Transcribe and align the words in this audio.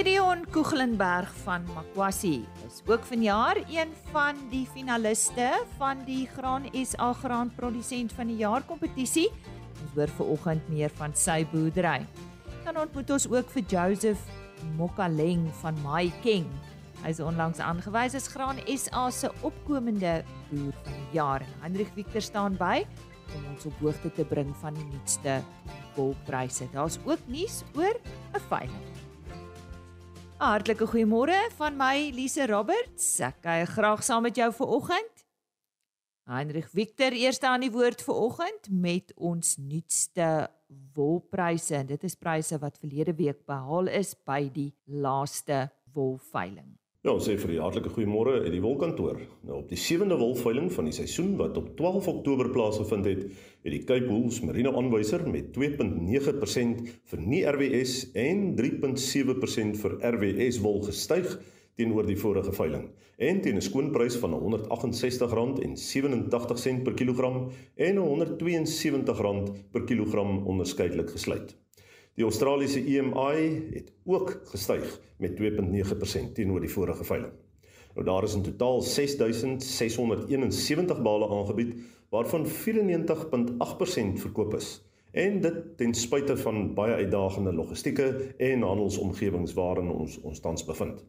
Gideon 0.00 0.46
Koeglenberg 0.48 1.28
van 1.44 1.66
Makwasi 1.74 2.38
is 2.64 2.78
ook 2.88 3.02
vanjaar 3.04 3.58
een 3.68 3.90
van 4.08 4.38
die 4.48 4.62
finaliste 4.72 5.50
van 5.76 5.98
die 6.06 6.22
Graan 6.24 6.64
SA 6.72 7.10
Graan 7.12 7.50
Produsent 7.52 8.14
van 8.16 8.30
die 8.32 8.38
Jaar 8.40 8.64
kompetisie. 8.64 9.26
Ons 9.82 9.92
hoor 9.98 10.08
veraloggend 10.16 10.70
meer 10.72 10.88
van 10.96 11.12
sy 11.12 11.42
boerdery. 11.52 12.06
Dan 12.64 12.80
ontmoet 12.80 13.12
ons 13.12 13.26
ook 13.28 13.52
vir 13.52 13.66
Joseph 13.74 14.22
Mokaleng 14.78 15.50
van 15.60 15.76
My 15.84 16.08
King. 16.24 16.48
Hy 17.02 17.12
is 17.12 17.20
onlangs 17.20 17.60
aangewys 17.60 18.16
as 18.16 18.30
Graan 18.32 18.62
SA 18.72 19.10
se 19.12 19.28
opkomende 19.44 20.22
boer 20.48 20.78
van 20.80 20.96
die 20.96 21.18
jaar. 21.18 21.44
Hendrik 21.60 21.92
Victor 21.98 22.24
staan 22.24 22.56
by 22.56 22.86
om 23.36 23.44
ons 23.52 23.68
op 23.68 23.84
hoogte 23.84 24.08
te 24.16 24.24
bring 24.24 24.48
van 24.64 24.80
die 24.80 24.88
nuutste 24.94 25.42
wolpryse. 25.98 26.72
Daar's 26.72 26.96
ook 27.04 27.20
nuus 27.28 27.60
oor 27.76 28.00
'n 28.32 28.48
veiling. 28.48 28.89
'n 30.40 30.42
Hartlike 30.42 30.86
goeiemôre 30.88 31.36
van 31.58 31.74
my 31.76 32.08
Lise 32.16 32.46
Roberts. 32.48 33.18
Ek 33.20 33.42
kuier 33.44 33.68
graag 33.68 34.00
saam 34.00 34.22
met 34.24 34.38
jou 34.40 34.48
vanoggend. 34.56 35.26
Heinrich 36.24 36.70
Victor 36.72 37.12
eerste 37.12 37.44
aan 37.44 37.60
die 37.60 37.70
woord 37.70 38.00
vanoggend 38.00 38.70
met 38.72 39.12
ons 39.20 39.58
nuutste 39.60 40.48
wolpryse. 40.96 41.84
Dit 41.84 42.08
is 42.08 42.16
pryse 42.16 42.56
wat 42.56 42.80
verlede 42.80 43.12
week 43.20 43.44
behaal 43.44 43.92
is 43.92 44.14
by 44.24 44.48
die 44.48 44.72
laaste 44.88 45.66
wolveiling. 45.92 46.79
Ja, 47.00 47.14
ons 47.14 47.24
sê 47.24 47.32
vir 47.40 47.54
die 47.54 47.60
hartlike 47.62 47.88
goeiemôre 47.94 48.42
uit 48.44 48.52
die 48.52 48.58
wolkantoor. 48.60 49.22
Nou 49.48 49.62
op 49.62 49.70
die 49.70 49.78
7de 49.80 50.18
wolveiling 50.20 50.66
van 50.74 50.84
die 50.84 50.92
seisoen 50.92 51.30
wat 51.38 51.56
op 51.56 51.70
12 51.78 52.08
Oktober 52.12 52.50
plaasgevind 52.52 53.06
het, 53.08 53.22
het 53.64 53.72
die 53.72 53.86
Cape 53.88 54.04
Wools 54.10 54.42
Merino 54.44 54.76
aanwyser 54.76 55.24
met 55.24 55.48
2.9% 55.56 56.84
vir 57.12 57.20
nie 57.24 57.40
RWS 57.48 58.12
en 58.20 58.52
3.7% 58.58 59.80
vir 59.80 59.96
RWS 60.10 60.60
wol 60.60 60.84
gestyg 60.90 61.40
teenoor 61.80 62.04
die 62.04 62.20
vorige 62.20 62.52
veiling 62.52 62.92
en 63.16 63.40
teen 63.40 63.56
'n 63.56 63.64
skoonprys 63.64 64.20
van 64.20 64.36
R168.87 64.36 66.84
per 66.84 66.92
kilogram 67.00 67.48
en 67.76 67.96
R172 67.96 69.48
per 69.72 69.84
kilogram 69.88 70.44
onderskeidelik 70.46 71.10
gesluit. 71.16 71.56
Die 72.14 72.24
Australiese 72.24 72.84
EMI 72.84 73.62
het 73.72 73.92
ook 74.04 74.40
gestyg 74.44 75.00
met 75.16 75.40
2.9% 75.40 76.32
teenoor 76.34 76.60
die 76.60 76.70
vorige 76.70 77.04
veiling. 77.04 77.32
Nou 77.94 78.06
daar 78.06 78.22
is 78.22 78.34
in 78.34 78.42
totaal 78.42 78.82
6671 78.82 81.02
bale 81.02 81.28
aangebied 81.28 81.74
waarvan 82.10 82.46
94.8% 82.46 82.52
verkoop 84.14 84.54
is 84.54 84.84
en 85.12 85.40
dit 85.40 85.76
ten 85.76 85.94
spyte 85.94 86.36
van 86.36 86.74
baie 86.74 86.94
uitdagende 86.94 87.52
logistieke 87.52 88.34
en 88.38 88.62
handelsomgewings 88.62 89.54
waarin 89.54 89.90
ons 89.90 90.20
ons 90.20 90.40
tans 90.40 90.64
bevind. 90.64 91.04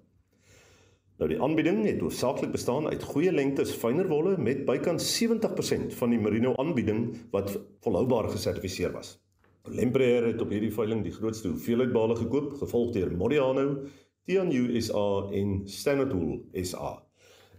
Nou 1.22 1.30
die 1.30 1.42
aanbieding 1.42 1.84
het 1.86 2.00
hoofsaaklik 2.02 2.52
bestaan 2.52 2.88
uit 2.88 3.04
goeie 3.04 3.32
lengtes 3.32 3.76
fyner 3.78 4.08
wolle 4.10 4.38
met 4.42 4.66
bykans 4.66 5.06
70% 5.24 5.94
van 5.94 6.10
die 6.10 6.20
merino 6.20 6.56
aanbieding 6.58 7.12
wat 7.32 7.60
volhoubaar 7.86 8.32
gesertifiseer 8.34 8.92
was. 8.92 9.21
Lempreer 9.70 10.26
het 10.26 10.42
op 10.42 10.50
hierdie 10.50 10.72
veiling 10.74 11.04
die 11.06 11.14
grootste 11.14 11.52
hoeveelheid 11.52 11.92
bale 11.94 12.16
gekoop, 12.18 12.56
gevolg 12.58 12.96
deur 12.96 13.12
Modiano, 13.14 13.84
Tianyu 14.26 14.82
SA 14.82 15.04
en 15.38 15.62
Standard 15.70 16.16
Wool 16.18 16.40
SA. 16.66 16.96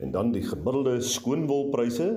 En 0.02 0.10
dan 0.10 0.32
die 0.34 0.42
gemiddelde 0.42 0.96
skoonwolpryse 1.06 2.08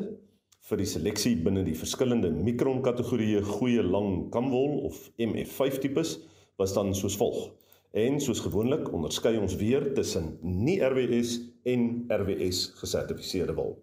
vir 0.66 0.82
die 0.82 0.90
seleksie 0.90 1.36
binne 1.46 1.62
die 1.68 1.78
verskillende 1.78 2.34
mikron 2.34 2.82
kategorieë 2.82 3.44
goeie 3.46 3.86
lang 3.86 4.26
kamwol 4.34 4.82
of 4.90 4.98
MF5 5.22 5.80
tipes 5.86 6.18
was 6.58 6.74
dan 6.74 6.90
soos 6.98 7.20
volg. 7.22 7.52
En 7.94 8.18
soos 8.20 8.42
gewoonlik 8.42 8.90
onderskei 8.90 9.38
ons 9.38 9.54
weer 9.62 9.92
tussen 9.94 10.34
nie 10.42 10.80
RWS 10.82 11.38
en 11.70 12.08
RWS 12.10 12.72
gesertifiseerde 12.82 13.54
wol. 13.54 13.78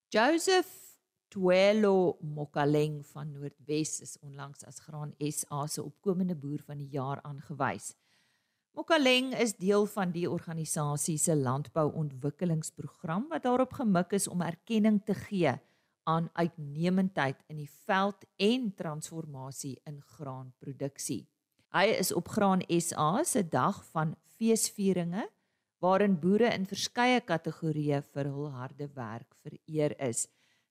Joseph 0.08 0.87
Tuelo 1.28 2.16
Mokaleng 2.20 3.02
van 3.12 3.32
Noordwes 3.32 4.00
is 4.00 4.16
onlangs 4.24 4.64
as 4.64 4.80
Graan 4.80 5.12
SA 5.20 5.66
se 5.66 5.82
opkomende 5.82 6.34
boer 6.34 6.62
van 6.64 6.78
die 6.80 6.88
jaar 6.88 7.20
aangewys. 7.22 7.92
Mokaleng 8.72 9.34
is 9.36 9.52
deel 9.58 9.84
van 9.92 10.14
die 10.14 10.24
organisasie 10.30 11.18
se 11.18 11.36
landbouontwikkelingsprogram 11.36 13.26
wat 13.28 13.44
daarop 13.44 13.76
gemik 13.76 14.14
is 14.16 14.28
om 14.28 14.40
erkenning 14.40 15.02
te 15.04 15.14
gee 15.14 15.52
aan 16.08 16.30
uitnemendheid 16.32 17.44
in 17.52 17.60
die 17.60 17.70
veld 17.84 18.24
en 18.40 18.70
transformasie 18.78 19.74
in 19.84 20.00
graanproduksie. 20.16 21.26
Hy 21.76 21.84
is 21.98 22.14
op 22.16 22.32
Graan 22.32 22.64
SA 22.80 23.10
se 23.28 23.42
dag 23.44 23.82
van 23.92 24.16
feesvieringe 24.38 25.28
waarin 25.84 26.16
boere 26.16 26.48
in 26.54 26.64
verskeie 26.66 27.20
kategorieë 27.20 28.00
vir 28.14 28.32
hul 28.32 28.48
harde 28.56 28.88
werk 28.96 29.36
vereer 29.44 29.92
is. 30.08 30.24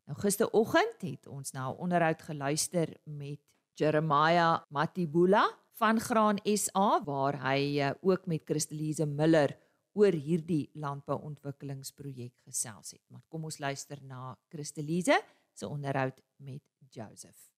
Nou 0.07 0.15
gisteroggend 0.24 1.01
het 1.04 1.27
ons 1.27 1.51
na 1.51 1.68
'n 1.69 1.80
onderhoud 1.83 2.21
geluister 2.21 2.88
met 3.04 3.39
Jeremiah 3.75 4.62
Matibula 4.69 5.44
van 5.77 6.00
Graan 6.00 6.39
SA 6.44 7.04
waar 7.04 7.36
hy 7.51 7.80
uh, 7.80 7.92
ook 8.01 8.25
met 8.25 8.42
Christelise 8.45 9.06
Miller 9.06 9.57
oor 9.94 10.12
hierdie 10.13 10.69
landbouontwikkelingsprojek 10.74 12.33
gesels 12.45 12.92
het. 12.92 13.04
Maar 13.07 13.21
kom 13.27 13.44
ons 13.44 13.59
luister 13.59 13.98
na 14.01 14.38
Christelise 14.50 15.21
se 15.54 15.68
onderhoud 15.68 16.21
met 16.38 16.62
Joseph. 16.89 17.51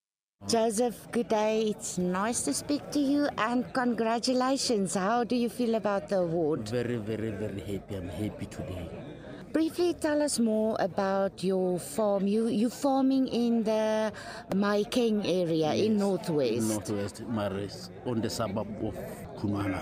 Joseph, 0.47 1.07
good 1.11 1.29
day. 1.29 1.69
It's 1.69 1.97
nice 1.97 2.43
to 2.43 2.53
speak 2.53 2.91
to 2.91 2.99
you 2.99 3.27
and 3.35 3.73
congratulations. 3.73 4.95
How 4.95 5.23
do 5.27 5.35
you 5.35 5.49
feel 5.49 5.75
about 5.75 6.07
the 6.07 6.15
award? 6.15 6.69
Very, 6.69 6.97
very, 6.97 7.31
very 7.31 7.59
happy. 7.59 7.95
I'm 7.95 8.09
happy 8.09 8.45
today. 8.45 9.18
Briefly 9.51 9.95
tell 9.95 10.21
us 10.21 10.37
more 10.39 10.77
about 10.79 11.43
your 11.43 11.79
farm. 11.79 12.27
You 12.27 12.47
you 12.47 12.69
farming 12.69 13.27
in 13.29 13.63
the 13.63 14.13
Maiking 14.53 15.25
area 15.25 15.73
yes, 15.73 15.85
in 15.85 15.97
Northwest. 15.97 16.69
Northwest, 16.69 17.23
Maris, 17.27 17.89
on 18.05 18.21
the 18.21 18.29
suburb 18.29 18.67
of 18.83 18.95
Kunana. 19.37 19.81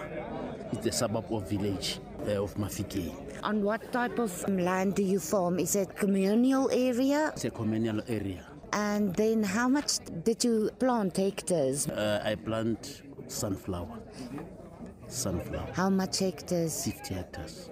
It's 0.72 0.84
the 0.86 0.92
suburb 0.92 1.26
of 1.32 1.50
village 1.50 2.00
uh, 2.28 2.44
of 2.44 2.56
Mafike. 2.56 3.12
On 3.44 3.62
what 3.62 3.92
type 3.92 4.20
of 4.20 4.32
land 4.48 4.96
do 4.96 5.04
you 5.04 5.20
farm? 5.20 5.60
Is 5.60 5.76
it 5.76 5.96
communal 5.98 6.70
area? 6.72 7.32
It's 7.36 7.46
a 7.46 7.52
communal 7.52 8.02
area. 8.08 8.46
And 8.72 9.14
then 9.16 9.44
how 9.44 9.68
much 9.68 10.00
did 10.24 10.44
you 10.46 10.70
plant 10.80 11.18
hectares? 11.18 11.88
Uh, 11.90 12.22
I 12.24 12.36
plant 12.36 13.02
sunflower. 13.28 14.00
Sunflower. 15.08 15.72
How 15.74 15.90
much 15.90 16.20
hectares? 16.20 16.86
50 16.86 17.14
hectares. 17.14 17.70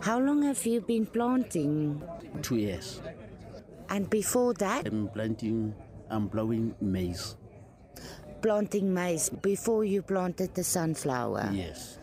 How 0.00 0.18
long 0.18 0.42
have 0.42 0.64
you 0.66 0.80
been 0.80 1.06
planting? 1.06 2.02
Two 2.42 2.56
years. 2.56 3.00
And 3.88 4.08
before 4.10 4.54
that, 4.54 4.86
I'm 4.86 5.08
planting, 5.08 5.74
I'm 6.10 6.28
blowing 6.28 6.74
maize. 6.80 7.36
planting 8.42 8.92
maize 8.94 9.28
before 9.30 9.84
you 9.84 10.02
planted 10.02 10.54
the 10.54 10.62
sunflower. 10.62 11.50
Yes. 11.52 11.98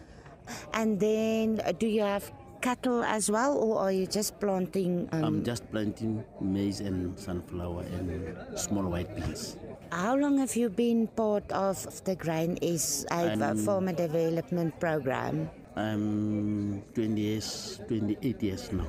And 0.74 1.00
then 1.00 1.62
uh, 1.64 1.72
do 1.72 1.88
you 1.88 2.02
have 2.02 2.32
cattle 2.62 3.04
as 3.04 3.30
well, 3.30 3.56
or 3.58 3.80
are 3.80 3.92
you 3.92 4.08
just 4.08 4.40
planting? 4.40 5.08
Um, 5.12 5.24
I'm 5.24 5.44
just 5.44 5.70
planting 5.72 6.24
maize 6.42 6.80
and 6.80 7.18
sunflower 7.20 7.84
and 7.84 8.60
small 8.60 8.84
white 8.84 9.14
beans. 9.16 9.56
how 9.92 10.16
long 10.16 10.40
have 10.40 10.56
you 10.56 10.70
been 10.70 11.08
part 11.08 11.46
of 11.52 11.78
the 12.04 12.16
Grain 12.16 12.58
SA 12.78 13.56
Farmer 13.64 13.94
Development 13.94 14.74
Program? 14.80 15.50
I'm 15.76 16.84
20 16.94 17.20
years, 17.22 17.80
28 17.88 18.44
years 18.44 18.72
now. 18.72 18.88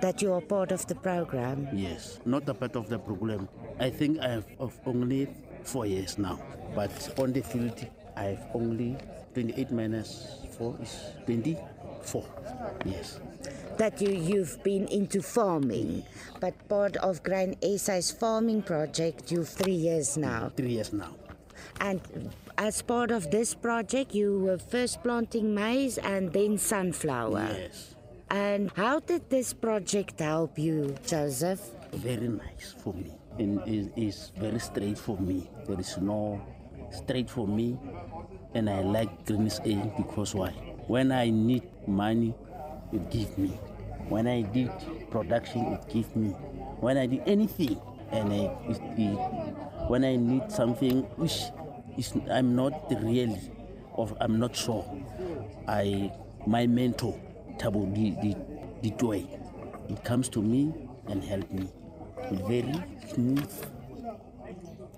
That 0.00 0.22
you 0.22 0.32
are 0.32 0.40
part 0.40 0.72
of 0.72 0.86
the 0.86 0.94
program? 0.94 1.68
Yes, 1.72 2.20
not 2.24 2.48
a 2.48 2.54
part 2.54 2.76
of 2.76 2.88
the 2.88 2.98
program. 2.98 3.48
I 3.80 3.90
think 3.90 4.20
I 4.20 4.28
have 4.28 4.46
of 4.58 4.78
only 4.86 5.28
four 5.64 5.86
years 5.86 6.18
now, 6.18 6.38
but 6.74 6.90
on 7.18 7.32
the 7.32 7.42
field 7.42 7.86
I 8.16 8.36
have 8.38 8.46
only 8.54 8.96
28 9.34 9.72
minus 9.72 10.38
4 10.56 10.78
is 10.82 11.00
24. 11.26 12.24
Yes, 12.84 13.18
That 13.78 14.00
you 14.00 14.10
you've 14.14 14.62
been 14.62 14.86
into 14.86 15.20
farming, 15.20 16.02
mm. 16.02 16.40
but 16.40 16.54
part 16.68 16.96
of 16.98 17.22
Grain 17.24 17.56
SA's 17.76 18.12
farming 18.12 18.62
project, 18.62 19.32
you've 19.32 19.48
three 19.48 19.74
years 19.74 20.16
now. 20.16 20.52
three 20.56 20.78
years 20.78 20.92
now. 20.92 21.10
And 21.80 22.00
as 22.58 22.82
part 22.82 23.10
of 23.10 23.30
this 23.30 23.54
project, 23.54 24.14
you 24.14 24.38
were 24.40 24.58
first 24.58 25.02
planting 25.02 25.54
maize 25.54 25.98
and 25.98 26.32
then 26.32 26.58
sunflower. 26.58 27.48
Yes, 27.58 27.94
And 28.30 28.70
how 28.76 29.00
did 29.00 29.28
this 29.30 29.52
project 29.52 30.20
help 30.20 30.58
you, 30.58 30.94
Joseph? 31.06 31.60
very 31.94 32.26
nice 32.28 32.74
for 32.82 32.92
me. 32.94 33.12
And 33.38 33.60
it 33.68 33.92
is 33.96 34.32
very 34.36 34.58
straight 34.58 34.98
for 34.98 35.16
me. 35.18 35.48
There 35.66 35.78
is 35.78 35.96
no 35.98 36.40
straight 36.90 37.30
for 37.30 37.46
me, 37.46 37.78
and 38.54 38.68
I 38.70 38.82
like 38.82 39.26
Greens 39.26 39.60
A 39.64 39.74
because 39.96 40.34
why? 40.34 40.50
When 40.86 41.12
I 41.12 41.30
need 41.30 41.62
money, 41.86 42.34
it 42.92 43.10
gives 43.10 43.36
me. 43.38 43.48
When 44.08 44.26
I 44.26 44.42
did 44.42 44.70
production, 45.10 45.62
it 45.74 45.88
gives 45.88 46.14
me. 46.14 46.30
When 46.80 46.96
I 46.98 47.06
did 47.06 47.22
anything, 47.26 47.80
and 48.12 48.32
I, 48.32 48.50
it, 48.68 48.78
it, 48.98 49.16
when 49.88 50.04
I 50.04 50.16
need 50.16 50.50
something 50.52 51.02
which 51.16 51.42
is 51.96 52.12
I'm 52.30 52.54
not 52.54 52.90
really, 52.90 53.40
or 53.92 54.16
I'm 54.20 54.38
not 54.38 54.54
sure, 54.56 54.84
I 55.68 56.12
my 56.46 56.66
mentor, 56.66 57.18
Tabo 57.58 57.84
Toy, 58.98 59.26
it 59.88 60.04
comes 60.04 60.28
to 60.30 60.42
me 60.42 60.72
and 61.08 61.22
help 61.24 61.50
me. 61.50 61.68
Very 62.46 62.74
smooth, 63.12 63.52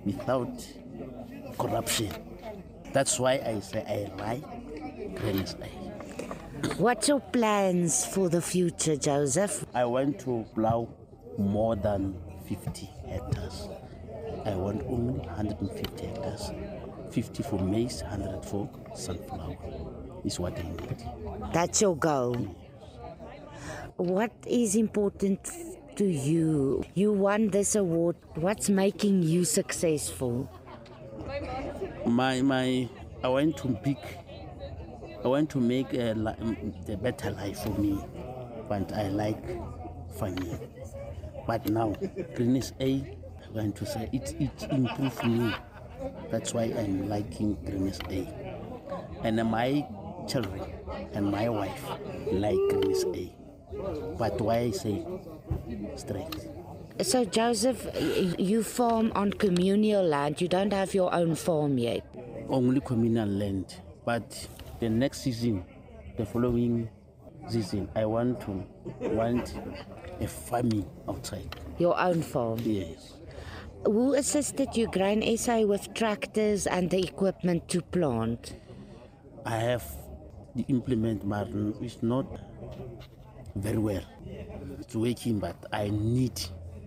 without 0.04 0.66
corruption. 1.58 2.12
That's 2.92 3.18
why 3.18 3.40
I 3.44 3.60
say 3.60 3.84
I 3.86 4.22
like 4.22 5.16
Greens 5.16 5.56
A. 5.60 5.66
What's 6.78 7.08
your 7.08 7.20
plans 7.20 8.06
for 8.06 8.28
the 8.28 8.40
future, 8.40 8.96
Joseph? 8.96 9.66
I 9.74 9.84
want 9.84 10.18
to 10.20 10.46
plow 10.54 10.88
more 11.38 11.76
than 11.76 12.16
50 12.48 12.88
hectares. 13.08 13.68
I 14.44 14.54
want 14.54 14.82
only 14.86 15.18
150 15.20 16.06
hectares. 16.06 16.50
50 17.10 17.42
for 17.42 17.58
maize, 17.58 18.02
100 18.02 18.44
for 18.44 18.68
sunflower. 18.94 19.56
Is 20.24 20.40
what 20.40 20.58
I 20.58 20.62
need. 20.62 21.04
That's 21.52 21.80
your 21.80 21.96
goal. 21.96 22.34
What 23.96 24.32
is 24.46 24.74
important 24.74 25.48
to 25.96 26.04
you? 26.04 26.84
You 26.94 27.12
won 27.12 27.48
this 27.50 27.76
award. 27.76 28.16
What's 28.34 28.68
making 28.68 29.22
you 29.22 29.44
successful? 29.44 30.50
My 32.04 32.42
my, 32.42 32.88
I 33.22 33.28
want 33.28 33.56
to 33.58 33.68
pick. 33.82 33.98
I 35.24 35.28
want 35.28 35.50
to 35.50 35.58
make 35.60 35.92
a, 35.94 36.12
li- 36.14 36.72
a 36.88 36.96
better 36.96 37.30
life 37.30 37.60
for 37.60 37.70
me, 37.70 37.98
but 38.68 38.92
I 38.92 39.08
like 39.08 39.42
farming. 40.18 40.58
But 41.46 41.68
now, 41.68 41.94
Greenish 42.34 42.72
A, 42.80 43.16
I 43.44 43.50
want 43.52 43.76
to 43.76 43.86
say 43.86 44.08
it 44.12 44.34
it 44.40 44.70
improved 44.70 45.24
me. 45.24 45.54
That's 46.30 46.54
why 46.54 46.64
I'm 46.64 47.08
liking 47.08 47.56
Greenish 47.64 47.98
A, 48.10 48.28
and 49.22 49.36
my 49.50 49.86
children 50.28 50.62
and 51.12 51.30
my 51.30 51.48
wife 51.48 51.82
like 52.32 52.58
Greenish 52.70 53.04
A. 53.14 53.32
But 54.18 54.40
why 54.40 54.58
I 54.58 54.70
say 54.70 55.04
straight? 55.96 56.34
So, 57.02 57.24
Joseph, 57.24 57.86
you 58.38 58.62
farm 58.62 59.12
on 59.14 59.32
communal 59.32 60.02
land. 60.04 60.40
You 60.40 60.48
don't 60.48 60.72
have 60.72 60.94
your 60.94 61.12
own 61.14 61.34
farm 61.34 61.76
yet. 61.78 62.04
only 62.48 62.80
communal 62.80 63.28
land. 63.28 63.76
But 64.04 64.48
the 64.80 64.88
next 64.88 65.22
season, 65.22 65.64
the 66.16 66.24
following 66.24 66.88
season, 67.48 67.88
I 67.94 68.06
want 68.06 68.40
to 68.42 68.64
want 69.00 69.54
a 70.20 70.26
farming 70.28 70.86
outside. 71.08 71.54
Your 71.78 71.98
own 71.98 72.22
farm. 72.22 72.60
Yes. 72.64 73.15
Who 73.86 74.14
assisted 74.14 74.76
you, 74.76 74.88
Grain 74.88 75.22
SA, 75.38 75.60
with 75.62 75.94
tractors 75.94 76.66
and 76.66 76.90
the 76.90 76.98
equipment 76.98 77.68
to 77.68 77.80
plant? 77.82 78.54
I 79.44 79.56
have 79.58 79.84
the 80.56 80.64
implement, 80.68 81.28
but 81.28 81.48
it's 81.80 82.02
not 82.02 82.26
very 83.54 83.78
well. 83.78 84.02
It's 84.80 84.94
working, 84.96 85.38
but 85.38 85.56
I 85.72 85.88
need 85.90 86.40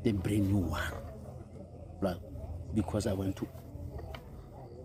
the 0.04 0.12
brand 0.12 0.50
new 0.52 0.58
one. 0.58 0.92
Like, 2.02 2.18
because 2.76 3.08
I 3.08 3.14
want 3.14 3.36
to 3.38 3.48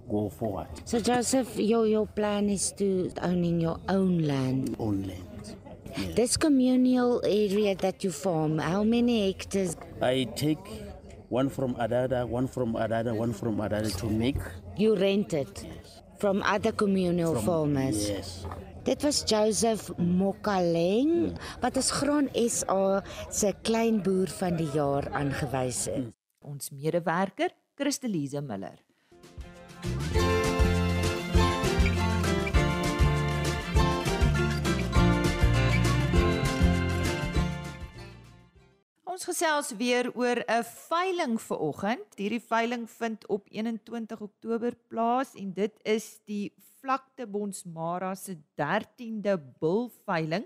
go 0.09 0.29
forward 0.29 0.69
So, 0.85 1.01
Joseph, 1.01 1.57
your, 1.59 1.87
your 1.87 2.07
plan 2.07 2.49
is 2.49 2.73
to 2.73 3.11
owning 3.23 3.61
your 3.61 3.81
own 3.89 4.19
land. 4.19 4.77
on 4.79 5.03
land. 5.09 5.57
Yes. 5.97 6.15
This 6.15 6.37
communal 6.37 7.21
area 7.25 7.75
that 7.77 8.05
you 8.05 8.11
farm, 8.13 8.59
how 8.59 8.85
many 8.85 9.33
hectares? 9.33 9.77
I 10.01 10.25
take 10.37 10.59
one 11.35 11.51
from 11.51 11.75
Adada, 11.75 12.23
one 12.29 12.47
from 12.47 12.75
Adada, 12.79 13.11
one 13.11 13.35
from 13.35 13.59
Adada 13.59 13.91
to 13.99 14.07
make 14.07 14.39
You 14.79 14.95
rent 14.95 15.35
it 15.35 15.67
from 16.23 16.43
other 16.47 16.71
communal 16.71 17.35
farmers. 17.43 18.09
Yes. 18.09 18.47
Dit 18.85 19.03
was 19.03 19.25
Joseph 19.25 19.91
Mokaleng 19.99 21.35
wat 21.63 21.77
as 21.81 21.91
Graan 21.91 22.29
SA 22.37 23.03
se 23.33 23.55
kleinboer 23.67 24.31
van 24.39 24.61
die 24.61 24.71
jaar 24.77 25.09
aangewys 25.11 25.87
is. 25.89 26.13
Ons 26.45 26.71
medewerker, 26.71 27.51
Christelise 27.81 28.45
Miller. 28.45 28.77
Ons 39.15 39.29
gesels 39.29 39.69
weer 39.79 40.09
oor 40.19 40.41
'n 40.43 40.65
veiling 40.91 41.35
vir 41.39 41.59
oggend. 41.63 42.17
Hierdie 42.19 42.43
veiling 42.43 42.91
vind 42.91 43.27
op 43.31 43.47
21 43.47 44.21
Oktober 44.21 44.75
plaas 44.89 45.37
en 45.39 45.53
dit 45.55 45.75
is 45.85 46.19
die 46.27 46.51
Vlakte 46.81 47.27
Bonsmara 47.27 48.15
se 48.15 48.35
13de 48.59 49.39
bulveiling. 49.61 50.43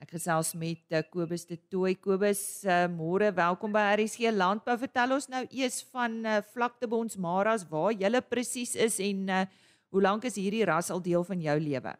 Ek 0.00 0.10
gesels 0.16 0.54
met 0.54 0.80
uh, 0.88 1.02
Kobus 1.10 1.44
de 1.44 1.58
Tooi. 1.68 1.94
Kobus, 1.94 2.64
uh, 2.64 2.88
môre, 2.88 3.34
welkom 3.34 3.72
by 3.72 3.84
RSG 4.00 4.32
Landbou. 4.32 4.78
Vertel 4.78 5.12
ons 5.12 5.28
nou 5.28 5.44
eers 5.50 5.84
van 5.92 6.16
uh, 6.24 6.40
Vlakte 6.54 6.88
Bonsmaras 6.88 7.68
waar 7.68 7.92
jy 7.92 8.08
presies 8.22 8.74
is 8.76 8.96
en 8.98 9.28
uh, 9.28 9.44
hoe 9.92 10.00
lank 10.00 10.24
is 10.24 10.40
hierdie 10.40 10.64
ras 10.64 10.88
al 10.90 11.02
deel 11.02 11.22
van 11.22 11.40
jou 11.40 11.60
lewe? 11.60 11.92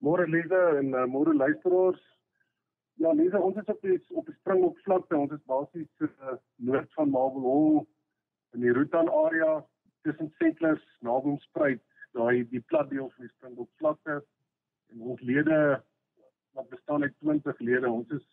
Môre 0.00 0.24
Lize 0.24 0.64
en 0.80 0.94
uh, 0.94 1.04
môre 1.04 1.36
luisteraars. 1.36 2.00
Ja, 3.02 3.12
Lize, 3.12 3.40
ons 3.40 3.56
is 3.56 3.70
op 3.72 3.80
die 3.82 3.96
op 4.14 4.26
die 4.26 4.34
Springbok 4.38 4.78
vlakte. 4.86 5.16
Ons 5.18 5.32
is 5.34 5.42
basies 5.50 6.04
uh, 6.06 6.36
noord 6.62 6.92
van 6.94 7.10
Marble 7.10 7.42
Hall 7.42 7.80
in 8.54 8.62
die 8.62 8.74
Rutan 8.76 9.10
area 9.10 9.56
tussen 10.06 10.30
Settlers, 10.38 10.84
Naboomspruit, 11.02 11.82
daai 12.14 12.44
die 12.52 12.62
plat 12.70 12.90
deel 12.92 13.08
van 13.16 13.26
die 13.26 13.32
Springbok 13.32 13.70
vlakte. 13.82 14.20
En 14.94 15.02
ons 15.14 15.24
lede 15.26 15.58
wat 16.54 16.68
bestaan 16.70 17.02
uit 17.02 17.16
20 17.18 17.58
lede. 17.66 17.90
Ons 17.90 18.14
is 18.14 18.28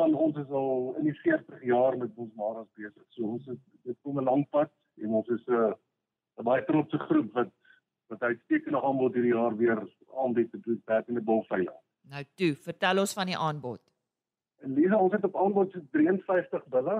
van 0.00 0.14
ons 0.18 0.42
is 0.42 0.50
al 0.50 0.96
in 0.98 1.06
die 1.06 1.16
40 1.20 1.62
jaar 1.70 1.98
met 2.00 2.18
ons 2.18 2.34
maras 2.34 2.68
besig. 2.74 3.06
So 3.14 3.30
ons 3.36 3.46
het 3.46 3.62
dit 3.86 3.98
kom 4.02 4.18
'n 4.18 4.26
lang 4.26 4.42
pad 4.50 4.72
en 5.04 5.14
ons 5.20 5.28
is 5.28 5.46
'n 5.46 5.54
uh, 5.60 5.72
'n 6.40 6.48
baie 6.50 6.64
trotse 6.64 6.98
groep 7.06 7.30
wat 7.38 7.54
wat 8.10 8.22
uitstekende 8.22 8.82
aanbod 8.82 9.14
hierdie 9.14 9.36
jaar 9.38 9.56
weer 9.56 9.80
aanbied 10.24 10.50
te 10.50 10.60
doen 10.60 10.82
by 10.84 11.00
die 11.06 11.20
bolveiling. 11.20 11.81
Nou 12.10 12.24
toe, 12.34 12.54
vertel 12.54 12.98
ons 12.98 13.12
van 13.12 13.30
die 13.30 13.38
aanbod. 13.38 13.80
Lisa, 14.62 14.98
ons 14.98 15.12
het 15.12 15.24
op 15.24 15.36
aanbod 15.36 15.72
so 15.72 15.82
53 15.90 16.66
bulle 16.70 16.98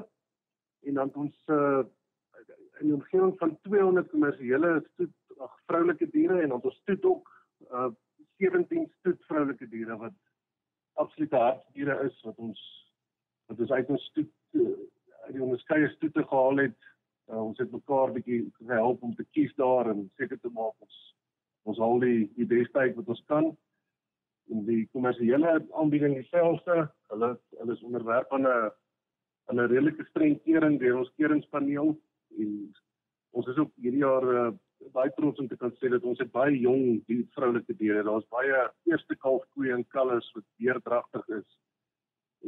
en 0.86 0.94
dan 1.00 1.12
ons 1.14 1.34
uh 1.46 1.82
in 2.80 2.88
die 2.88 2.94
omgewing 2.96 3.36
van 3.38 3.52
200 3.62 4.08
kommersiële 4.10 4.70
stoet 4.92 5.42
ag 5.44 5.52
vroulike 5.70 6.08
diere 6.10 6.40
en 6.42 6.48
dan 6.50 6.64
ons 6.70 6.78
stoet 6.82 7.04
ook 7.04 7.28
uh 7.70 7.90
17 8.42 8.88
stoet 8.98 9.20
vroulike 9.28 9.68
diere 9.70 9.96
wat 10.00 10.16
absolute 10.98 11.36
hartdiere 11.36 11.98
is 12.06 12.16
wat 12.26 12.38
ons 12.38 12.62
wat 13.46 13.60
ons 13.60 13.70
uit 13.70 13.92
ons 13.94 14.06
stoet 14.10 14.32
uh, 14.58 14.72
uit 15.26 15.34
die 15.36 15.42
onderskeie 15.42 15.88
stoete 15.92 16.24
gehaal 16.26 16.64
het. 16.64 16.78
Uh, 17.30 17.38
ons 17.44 17.58
het 17.62 17.70
mekaar 17.70 18.12
bietjie 18.16 18.40
gehelp 18.58 19.02
om 19.02 19.14
te 19.14 19.26
kies 19.36 19.54
daar 19.60 19.90
en 19.92 20.08
seker 20.18 20.40
te 20.40 20.50
maak 20.50 20.74
ons 20.82 20.98
ons 21.70 21.78
haal 21.78 22.02
die 22.02 22.26
die 22.38 22.48
beste 22.50 22.78
uit 22.78 22.96
wat 22.98 23.12
ons 23.14 23.22
kan. 23.30 23.52
En 24.50 24.64
die 24.66 24.88
kommersiële 24.92 25.66
aanbieding 25.78 26.14
dieselfde. 26.14 26.88
Hulle 27.12 27.38
hulle 27.58 27.72
is 27.72 27.82
onderwerp 27.82 28.32
aan 28.32 28.46
'n 28.46 28.70
aan 29.48 29.60
'n 29.60 29.68
redelike 29.68 30.04
streng 30.10 30.42
kering 30.42 30.78
deur 30.80 30.98
ons 30.98 31.12
keringspaneel 31.16 31.96
en 32.38 32.50
ons 33.30 33.46
is 33.46 33.56
ook 33.56 33.72
hierdie 33.76 34.04
jaar 34.04 34.26
uh, 34.34 34.52
baie 34.90 35.12
trots 35.16 35.38
om 35.38 35.48
te 35.48 35.56
kan 35.56 35.72
sê 35.78 35.90
dat 35.92 36.04
ons 36.08 36.18
het 36.18 36.30
baie 36.32 36.54
jong 36.58 37.02
die 37.10 37.22
vroulike 37.36 37.74
diere. 37.78 38.02
Daar's 38.02 38.26
baie 38.32 38.70
eerste 38.90 39.16
kalf 39.16 39.44
koeie 39.54 39.74
en 39.76 39.84
kalvers 39.94 40.30
wat 40.34 40.44
deurdragtig 40.58 41.28
is. 41.38 41.58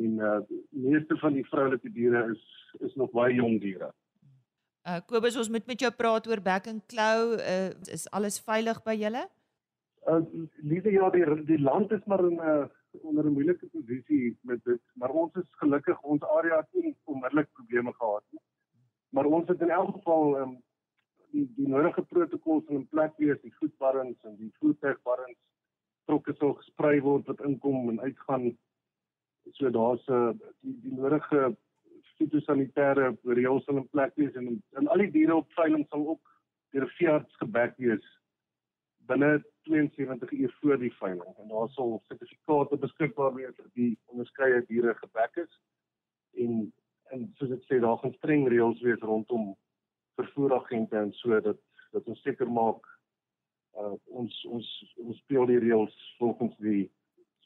En 0.04 0.18
uh 0.18 0.40
meeste 0.70 1.16
van 1.22 1.36
die 1.38 1.46
vroulike 1.46 1.92
diere 1.92 2.24
is 2.32 2.42
is 2.88 2.94
nog 2.94 3.12
baie 3.14 3.34
jong 3.34 3.60
diere. 3.60 3.92
Uh 4.84 5.00
Kobus, 5.06 5.36
ons 5.36 5.48
moet 5.48 5.66
met 5.66 5.80
jou 5.80 5.92
praat 5.94 6.26
oor 6.26 6.42
back 6.42 6.66
and 6.66 6.82
claw. 6.90 7.38
Uh 7.38 7.70
is 7.92 8.08
alles 8.10 8.40
veilig 8.40 8.82
by 8.84 8.96
julle? 8.98 9.28
Uh 10.06 10.20
liewe 10.56 10.90
ja, 10.90 11.10
die 11.10 11.44
die 11.44 11.60
land 11.60 11.92
is 11.92 12.04
maar 12.04 12.24
in 12.24 12.36
'n 12.36 12.40
uh, 12.40 12.66
onder 13.02 13.24
'n 13.24 13.32
moeilike 13.32 13.66
posisie 13.66 14.38
met 14.42 14.64
dit, 14.64 14.80
maar 14.94 15.10
ons 15.10 15.34
is 15.34 15.48
gelukkig 15.50 16.02
ons 16.02 16.22
area 16.22 16.56
het 16.56 16.82
nie 16.82 16.96
onmiddellik 17.04 17.48
probleme 17.52 17.92
gehad 17.92 18.24
nie. 18.30 18.40
Maar 19.08 19.24
ons 19.24 19.48
het 19.48 19.60
in 19.60 19.70
elk 19.70 19.94
geval 19.94 20.38
um, 20.40 20.62
die 21.30 21.52
die 21.56 21.68
nodige 21.68 22.02
protokolle 22.02 22.62
in 22.68 22.88
plek 22.88 23.12
wees, 23.16 23.40
die 23.40 23.54
voetbarrens 23.54 24.18
en 24.22 24.36
die 24.36 24.52
voertuigbarrens 24.58 25.38
trokke 26.04 26.34
sal 26.34 26.52
gesprei 26.54 27.00
word 27.00 27.26
wat 27.26 27.40
inkom 27.40 27.88
en 27.88 28.00
uitgaan. 28.00 28.58
So 29.52 29.70
daar's 29.70 30.06
'n 30.08 30.12
uh, 30.12 30.32
die 30.60 30.80
die 30.80 30.94
nodige 30.94 31.56
fitosanitêre 32.18 33.16
reëls 33.22 33.66
in 33.66 33.88
plek 33.88 34.12
wees 34.16 34.34
en 34.34 34.62
en 34.72 34.86
al 34.88 34.98
die 34.98 35.10
diere 35.10 35.36
op 35.36 35.52
veiling 35.52 35.86
sal 35.88 36.08
ook 36.08 36.30
deur 36.70 36.88
veearts 36.98 37.36
gebek 37.36 37.76
wees 37.76 38.06
binne 39.06 39.42
72 39.64 40.32
uur 40.32 40.56
voor 40.60 40.78
die 40.78 40.94
veiling 41.00 41.36
en 41.36 41.48
daar 41.48 41.68
sal 41.76 42.00
sertifikate 42.08 42.78
beskikbaar 42.86 43.34
wees 43.34 43.54
dat 43.56 43.70
die 43.72 43.92
onderskeie 44.04 44.64
diere 44.70 44.94
gebek 45.02 45.44
is 45.46 45.60
en 46.44 46.72
en 47.12 47.28
soos 47.38 47.52
ek 47.54 47.64
sê 47.68 47.78
daar 47.80 47.98
gaan 48.00 48.16
streng 48.16 48.48
reëls 48.48 48.80
wees 48.82 49.02
rondom 49.04 49.52
vervoeragente 50.20 50.96
en 50.98 51.12
so 51.20 51.40
dat 51.40 51.60
dat 51.94 52.08
ons 52.10 52.22
seker 52.26 52.50
maak 52.50 52.86
uh, 53.78 53.94
ons 54.20 54.44
ons 54.56 54.70
ons 55.04 55.18
speel 55.22 55.46
die 55.50 55.60
reëls 55.66 55.96
volgens 56.18 56.56
die 56.66 56.84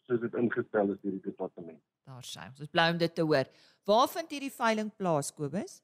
soos 0.06 0.22
dit 0.25 0.38
ingestel 0.40 0.94
is 0.94 1.00
deur 1.02 1.16
die 1.18 1.26
departement. 1.26 1.80
Daar 2.08 2.25
sê 2.25 2.46
ons 2.48 2.64
is 2.64 2.72
bly 2.72 2.88
om 2.94 3.00
dit 3.00 3.14
te 3.14 3.26
hoor. 3.30 3.50
Waar 3.88 4.08
vind 4.14 4.32
hierdie 4.32 4.54
veiling 4.54 4.90
plaas 4.96 5.30
Kobus? 5.37 5.78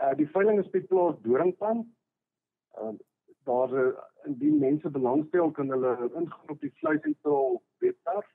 Ja, 0.00 0.10
uh, 0.10 0.16
die 0.18 0.26
veiling 0.34 0.58
is 0.62 0.70
by 0.74 0.82
plaas 0.90 1.18
Doringpan. 1.26 1.84
Uh, 2.80 2.94
daar 3.48 3.72
uh, 3.72 3.92
indien 4.24 4.58
mense 4.58 4.90
belangstel 4.90 5.50
kan 5.50 5.70
hulle 5.70 6.10
ingaan 6.14 6.54
op 6.54 6.60
die 6.60 6.72
vleisentraal 6.80 7.62
webwerf 7.78 8.28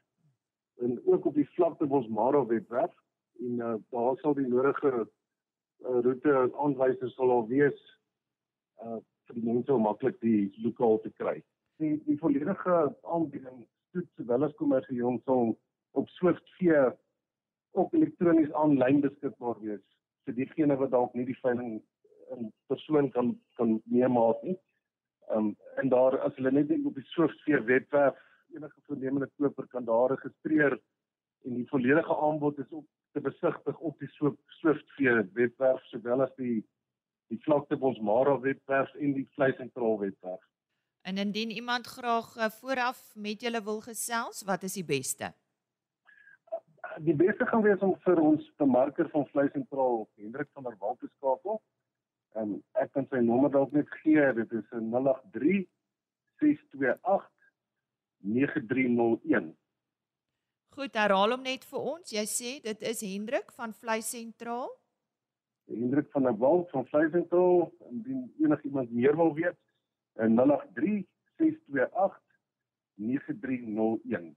en 0.83 1.01
ook 1.05 1.25
op 1.25 1.33
die 1.33 1.49
vlakte 1.49 1.85
Bosmara 1.85 2.45
webwerf 2.45 2.93
en 3.39 3.59
uh, 3.59 3.75
daar 3.89 4.17
sal 4.17 4.33
die 4.33 4.47
nodige 4.47 4.91
uh, 4.97 5.99
roete 6.01 6.51
aanwysers 6.63 7.15
sal 7.15 7.31
al 7.31 7.47
wees 7.47 7.79
uh, 8.83 8.99
vir 9.27 9.39
die 9.39 9.45
mense 9.45 9.73
om 9.73 9.85
maklik 9.85 10.19
die 10.23 10.51
lokaal 10.63 10.99
te 11.03 11.11
kry. 11.19 11.41
Die 11.81 11.97
die 12.05 12.17
volledige 12.21 12.77
aanbieding 13.01 13.65
stoet 13.89 14.07
sowel 14.15 14.47
as 14.47 14.55
kommersieel 14.61 15.19
sal 15.25 15.53
op 15.97 16.09
Swift 16.15 16.55
vee 16.59 16.79
ook 17.77 17.93
elektronies 17.93 18.53
aanlyn 18.61 19.01
beskikbaar 19.03 19.59
wees 19.61 19.83
vir 20.25 20.35
diegene 20.39 20.77
wat 20.79 20.91
dalk 20.95 21.13
nie 21.15 21.27
die 21.27 21.39
veiling 21.41 21.77
in 22.35 22.49
persoon 22.71 23.11
kan 23.11 23.35
kan 23.59 23.77
meemaak 23.85 24.41
nie. 24.43 24.57
Um, 25.35 25.55
en 25.75 25.89
daar 25.89 26.19
as 26.23 26.35
hulle 26.35 26.51
net 26.51 26.71
op 26.85 26.95
die 26.95 27.05
Swift 27.11 27.41
vee 27.43 27.59
webwerf 27.67 28.19
enige 28.55 28.81
voornemende 28.87 29.29
koper 29.35 29.67
kan 29.67 29.85
daar 29.85 30.13
registreer 30.15 30.77
en 31.43 31.57
die 31.59 31.67
volledige 31.67 32.15
aanbod 32.15 32.59
is 32.63 32.71
op 32.71 32.85
te 33.11 33.21
besigtig 33.21 33.79
op 33.79 33.99
die 33.99 34.09
Swift 34.59 34.93
vee 34.95 35.15
webwerf 35.33 35.83
sowel 35.91 36.23
as 36.23 36.35
die 36.39 36.63
die 37.27 37.39
vlakte 37.43 37.75
Bosmara 37.75 38.37
webwerf 38.39 38.93
en 38.95 39.13
die 39.17 39.27
vleisentraal 39.35 39.99
webwerf. 39.99 40.43
En 41.01 41.17
indien 41.17 41.49
iemand 41.51 41.87
graag 41.87 42.35
uh, 42.37 42.49
vooraf 42.59 43.15
met 43.15 43.41
julle 43.41 43.63
wil 43.63 43.81
gesels, 43.81 44.43
wat 44.47 44.63
is 44.63 44.73
die 44.79 44.85
beste? 44.85 45.33
Die 47.03 47.15
beste 47.15 47.45
gaan 47.45 47.65
wees 47.67 47.83
om 47.85 47.95
vir 48.05 48.19
ons 48.19 48.47
bemarker 48.57 49.09
van 49.11 49.27
vleisentraal 49.31 50.07
Hendrik 50.15 50.49
van 50.53 50.63
der 50.63 50.77
Walt 50.79 50.99
te 50.99 51.09
skakel. 51.17 51.61
En 52.35 52.57
ek 52.81 52.91
kan 52.93 53.07
sy 53.11 53.21
nommer 53.23 53.51
dalk 53.53 53.71
net 53.75 53.89
gee, 54.01 54.25
dit 54.41 54.51
is 54.59 54.67
083 54.73 55.63
628 56.41 57.31
9301. 58.27 59.53
Goed, 60.77 60.93
herhaal 60.93 61.33
hom 61.33 61.45
net 61.45 61.63
vir 61.65 61.87
ons. 61.93 62.11
Jy 62.13 62.25
sê 62.29 62.51
dit 62.61 62.83
is 62.85 63.01
Hendrik 63.01 63.49
van 63.57 63.73
Vleisentraal. 63.73 64.69
Hendrik 65.67 66.11
van 66.13 66.27
der 66.29 66.37
Walt 66.37 66.69
van 66.75 66.85
Vleisentraal. 66.91 67.71
Indien 67.89 68.27
enigiemand 68.43 68.91
meer 68.93 69.17
wil 69.17 69.33
weet, 69.37 69.57
083 70.21 71.07
628 71.37 72.21
9301. 72.97 74.35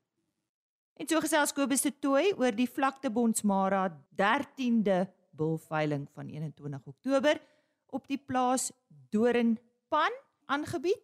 En 1.00 1.08
so 1.08 1.20
gesels 1.24 1.54
Kobus 1.56 1.80
se 1.80 1.92
toe 1.96 2.26
oor 2.36 2.52
die 2.52 2.68
vlakte 2.68 3.08
Bonsmara 3.12 3.86
13de 4.20 5.06
bulveiling 5.36 6.04
van 6.12 6.28
21 6.28 6.86
Oktober 6.92 7.40
op 7.90 8.06
die 8.08 8.18
plaas 8.18 8.70
Doringpan 9.10 10.14
aangebied 10.46 11.02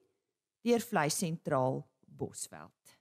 deur 0.66 0.82
Vleis 0.82 1.18
Sentraal 1.18 1.82
Bosveld. 2.06 2.96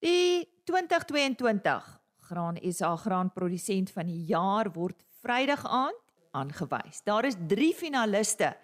Die 0.00 0.48
2022 0.64 1.88
Graan 2.30 2.58
SA 2.72 2.94
graanprodusent 2.96 3.90
van 3.90 4.06
die 4.06 4.24
jaar 4.30 4.70
word 4.72 5.02
Vrydag 5.20 5.66
aand 5.66 5.98
aangewys. 6.30 7.02
Daar 7.04 7.26
is 7.26 7.36
3 7.48 7.72
finaliste 7.74 8.54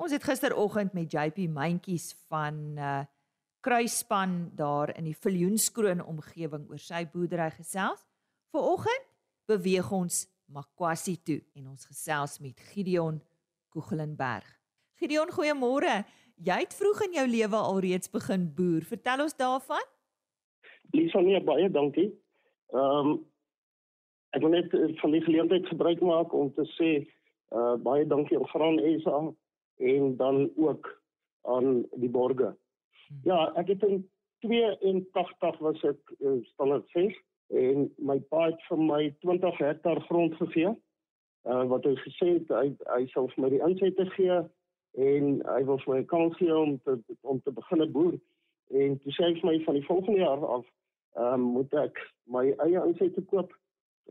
Ons 0.00 0.14
het 0.16 0.24
gisteroggend 0.24 0.94
met 0.96 1.12
JP 1.12 1.50
Mentjies 1.52 2.14
van 2.28 2.78
uh 2.78 3.00
kruisspan 3.60 4.48
daar 4.56 4.88
in 4.96 5.04
die 5.04 5.16
Viljoenskroon 5.16 6.00
omgewing 6.00 6.62
oor 6.70 6.80
sy 6.80 7.02
boerdery 7.12 7.50
gesels. 7.52 8.00
Vanoggend 8.48 9.10
beweeg 9.44 9.90
ons 9.92 10.22
Makwasi 10.48 11.18
toe 11.20 11.42
en 11.52 11.66
ons 11.68 11.84
gesels 11.84 12.38
met 12.40 12.56
Gideon 12.70 13.18
Koegelenberg. 13.70 14.48
Gideon, 15.00 15.30
goeiemôre. 15.32 16.02
Jy 16.44 16.58
het 16.62 16.74
vroeg 16.76 17.02
in 17.06 17.16
jou 17.18 17.26
lewe 17.28 17.56
alreeds 17.56 18.10
begin 18.10 18.46
boer. 18.56 18.84
Vertel 18.88 19.22
ons 19.24 19.36
daarvan. 19.36 19.86
Lisa, 20.96 21.20
nee, 21.20 21.40
baie 21.44 21.70
dankie. 21.70 22.10
Ehm 22.74 23.10
um, 23.10 23.18
ek 24.30 24.44
wil 24.44 24.52
net 24.54 24.74
van 25.00 25.10
die 25.10 25.22
geleentheid 25.26 25.66
gebruik 25.66 26.02
maak 26.06 26.32
om 26.32 26.52
te 26.54 26.62
sê 26.76 26.90
uh 27.50 27.74
baie 27.82 28.04
dankie 28.06 28.38
aan 28.38 28.46
Graan 28.52 28.78
SA 29.02 29.18
en 29.90 30.16
dan 30.16 30.50
ook 30.56 30.90
aan 31.50 31.82
die 31.98 32.10
borge. 32.10 32.52
Hmm. 33.08 33.20
Ja, 33.24 33.40
ek 33.58 33.72
het 33.74 33.82
in 33.88 34.04
82 34.46 35.58
was 35.58 35.82
ek 35.82 36.14
uh, 36.18 36.38
standaard 36.52 36.86
6 36.94 37.16
en 37.58 37.88
my 37.98 38.20
pa 38.30 38.46
het 38.52 38.62
vir 38.68 38.78
my 38.78 39.02
20 39.26 39.58
hektaar 39.58 40.00
grond 40.06 40.36
gegee. 40.38 40.74
Uh 41.48 41.64
wat 41.64 41.84
hy 41.84 41.94
gesê 42.04 42.34
het 42.36 42.50
hy 42.52 42.66
hy 42.92 43.06
sal 43.12 43.28
vir 43.32 43.44
my 43.44 43.48
die 43.52 43.62
insette 43.64 44.04
gee 44.16 44.40
en 45.00 45.30
hy 45.46 45.62
wil 45.64 45.78
vir 45.84 45.94
my 45.94 46.02
kans 46.10 46.36
gee 46.36 46.56
om 46.56 46.76
te 46.84 46.98
om 47.20 47.40
te 47.40 47.52
begin 47.52 47.92
boer. 47.92 48.18
En 48.70 48.98
toe 49.00 49.12
sê 49.12 49.30
hy 49.30 49.38
vir 49.38 49.48
my 49.50 49.56
van 49.64 49.78
die 49.78 49.86
volgende 49.86 50.20
jaar 50.20 50.44
af 50.46 50.66
ehm 51.16 51.34
um, 51.34 51.46
moet 51.56 51.72
ek 51.74 52.02
my 52.26 52.44
eie 52.66 52.84
insette 52.84 53.24
koop. 53.32 53.54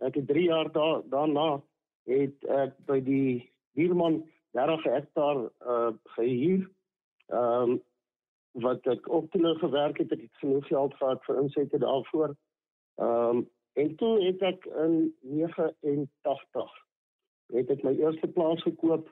Ek 0.01 0.15
het 0.15 0.27
3 0.27 0.43
jaar 0.47 0.71
daar 0.71 1.03
daarna 1.11 1.61
het 2.09 2.49
ek 2.63 2.75
by 2.89 2.99
die 3.03 3.45
buurman 3.77 4.23
30 4.57 4.83
hektaar 4.83 5.45
uh 5.45 5.93
gehuur. 6.17 6.65
Ehm 7.27 7.77
um, 7.77 7.79
wat 8.51 8.87
ek 8.89 9.07
op 9.07 9.29
toe 9.31 9.41
nou 9.41 9.55
gewerk 9.61 9.97
het, 10.01 10.11
ek 10.11 10.21
het 10.25 10.41
genoeg 10.41 10.67
geld 10.67 10.93
gehad 10.97 11.23
vir 11.29 11.41
insette 11.45 11.77
daarvoor. 11.77 12.35
Ehm 12.97 13.37
um, 13.37 13.47
en 13.73 13.95
toe 13.95 14.13
het 14.25 14.41
ek 14.41 14.65
in 14.65 15.15
89 15.21 16.88
het 17.53 17.69
ek 17.73 17.83
my 17.83 17.95
eerste 17.97 18.27
plaas 18.27 18.61
gekoop 18.63 19.09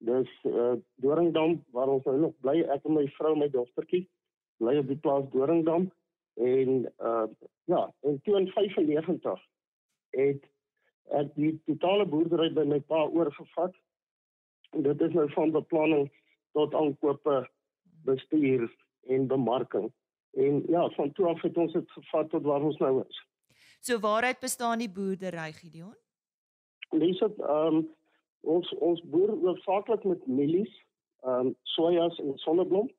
Dis 0.00 0.28
uh 0.48 0.72
Doringdam 0.94 1.64
waar 1.76 1.88
ons 1.92 2.04
nou 2.08 2.16
nog 2.18 2.36
bly, 2.40 2.62
ek 2.72 2.86
en 2.88 2.96
my 2.96 3.04
vrou 3.18 3.34
en 3.34 3.42
my 3.42 3.48
dogtertjie 3.52 4.06
bly 4.60 4.78
op 4.80 4.88
die 4.88 4.96
plaas 4.96 5.26
Doringdam 5.34 5.90
en 6.40 6.70
uh 6.88 7.26
ja, 7.68 7.82
in 8.08 8.16
1995 8.24 9.44
het 10.16 10.48
ek 11.20 11.34
die 11.36 11.52
totale 11.68 12.06
boerdery 12.08 12.48
by 12.56 12.64
my 12.64 12.80
pa 12.80 13.04
oorgevat. 13.12 13.76
En 14.72 14.86
dit 14.86 15.00
is 15.04 15.14
nou 15.14 15.28
van 15.34 15.52
beplanning 15.52 16.08
tot 16.56 16.74
aankope, 16.74 17.42
bestuur 18.08 18.68
en 19.10 19.26
bemarking. 19.28 19.90
En 20.38 20.62
ja, 20.70 20.88
van 20.96 21.12
toe 21.12 21.26
af 21.34 21.42
het 21.42 21.56
ons 21.56 21.72
dit 21.76 21.96
gevat 21.98 22.30
tot 22.30 22.46
waar 22.46 22.64
ons 22.64 22.78
nou 22.78 23.02
is. 23.04 23.24
So 23.80 24.00
waaruit 24.00 24.40
bestaan 24.40 24.80
die 24.80 24.90
boerdery 24.90 25.52
Gideon? 25.52 25.96
Dit 26.90 27.20
ehm 27.22 27.74
um, 27.74 27.88
ons 28.40 28.70
ons 28.78 29.02
boer 29.12 29.30
hoofsaaklik 29.42 30.04
met 30.04 30.26
mielies, 30.26 30.72
ehm 31.22 31.46
um, 31.46 31.56
sojas 31.62 32.18
en 32.18 32.38
sonneblom. 32.38 32.90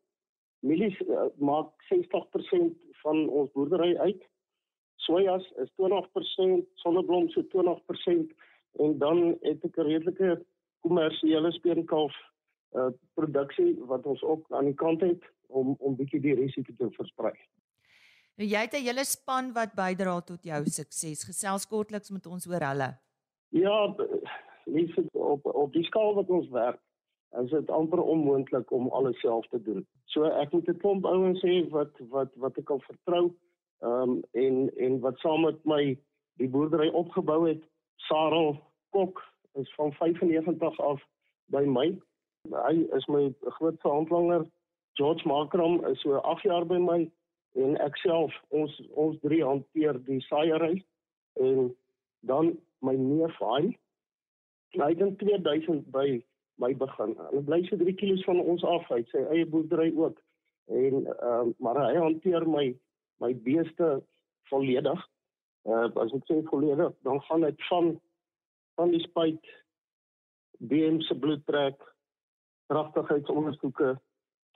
Mielies 0.60 1.00
uh, 1.02 1.26
maak 1.38 1.74
60% 1.90 2.78
van 3.02 3.30
ons 3.30 3.52
boerdery 3.52 3.98
uit. 3.98 4.22
Sojas 4.96 5.48
is 5.64 5.72
20%, 5.82 6.62
sonneblom 6.84 7.30
so 7.30 7.42
20% 7.56 8.36
en 8.80 8.98
dan 8.98 9.38
het 9.42 9.66
ek 9.66 9.78
'n 9.78 9.88
redelike 9.90 10.46
kommersiële 10.80 11.52
speenkalf 11.52 12.16
uh 12.72 12.90
produksie 13.14 13.76
wat 13.92 14.06
ons 14.06 14.22
ook 14.24 14.46
aan 14.50 14.66
die 14.66 14.80
kant 14.84 15.02
het 15.02 15.24
om 15.48 15.76
om 15.80 15.96
bietjie 15.96 16.22
die 16.22 16.36
risiko 16.36 16.74
te 16.78 16.90
versprei. 16.96 17.36
Nou 18.38 18.48
jy 18.48 18.62
het 18.62 18.74
'n 18.74 18.86
hele 18.88 19.04
span 19.04 19.54
wat 19.54 19.76
bydra 19.76 20.22
tot 20.22 20.44
jou 20.44 20.66
sukses. 20.66 21.24
Gesels 21.24 21.68
kortliks 21.68 22.10
met 22.10 22.26
ons 22.26 22.48
oor 22.48 22.64
hulle. 22.72 22.92
Ja, 23.52 23.96
lief 24.66 24.98
op 25.12 25.46
op 25.46 25.74
die 25.74 25.84
skaal 25.84 26.14
wat 26.14 26.30
ons 26.30 26.50
werk, 26.50 26.80
is 27.40 27.50
dit 27.50 27.70
amper 27.70 28.02
onmoontlik 28.02 28.72
om 28.72 28.88
alles 28.90 29.20
self 29.20 29.48
te 29.48 29.62
doen. 29.62 29.86
So 30.06 30.24
ek 30.24 30.52
moet 30.52 30.68
'n 30.68 30.78
klomp 30.78 31.06
ouens 31.06 31.42
hê 31.42 31.70
wat 31.70 31.92
wat 32.10 32.36
wat 32.36 32.58
ek 32.58 32.66
kan 32.66 32.82
vertrou. 32.82 33.36
Ehm 33.80 34.10
um, 34.10 34.24
en 34.32 34.72
en 34.76 35.00
wat 35.00 35.20
saam 35.20 35.42
met 35.42 35.66
my 35.66 35.98
die 36.38 36.50
boerdery 36.50 36.90
opgebou 36.90 37.48
het. 37.48 37.64
Sarel 37.96 38.60
Kok 38.90 39.24
is 39.54 39.74
van 39.76 39.94
95 39.94 40.80
af 40.80 41.04
by 41.46 41.64
my. 41.66 41.98
Hy 42.50 42.76
is 42.96 43.06
my 43.06 43.34
grootste 43.40 43.88
handlanger. 43.88 44.46
George 44.94 45.28
Makram 45.28 45.86
is 45.86 46.02
so 46.02 46.16
8 46.16 46.44
jaar 46.44 46.66
by 46.66 46.78
my 46.78 47.12
en 47.54 47.78
ek 47.84 47.98
self 47.98 48.36
ons 48.48 48.82
ons 48.96 49.20
drie 49.20 49.44
hanteer 49.44 50.00
die 50.06 50.22
saaiery 50.22 50.84
en 51.34 51.76
dan 52.28 52.54
my 52.80 52.96
neef 52.96 53.38
hy 53.40 53.72
hy 54.80 54.90
het 54.94 55.02
in 55.04 55.16
2000 55.20 55.88
by 55.92 56.22
my 56.62 56.72
begin. 56.78 57.16
Hy 57.32 57.42
bly 57.48 57.62
so 57.68 57.78
3 57.80 57.94
km 58.00 58.22
van 58.30 58.40
ons 58.54 58.64
af 58.64 58.92
uit 58.92 59.10
sy 59.12 59.24
eie 59.34 59.48
boerdery 59.50 59.90
ook. 59.98 60.20
En 60.72 61.02
ehm 61.06 61.50
uh, 61.50 61.54
maar 61.60 61.82
hy 61.86 61.96
hanteer 62.00 62.48
my 62.48 62.68
my 63.24 63.34
beeste 63.48 63.90
volledig. 64.50 65.08
Uh 65.68 65.90
as 66.04 66.14
ek 66.18 66.30
sê 66.30 66.40
volledig, 66.50 66.94
dan 67.08 67.22
gaan 67.28 67.48
dit 67.48 67.68
van 67.70 67.92
van 68.80 68.94
die 68.94 69.04
spuit 69.04 69.52
BM 70.58 71.02
se 71.02 71.18
bloedtrek, 71.18 71.82
kragtigheidsondersoeke 72.72 73.96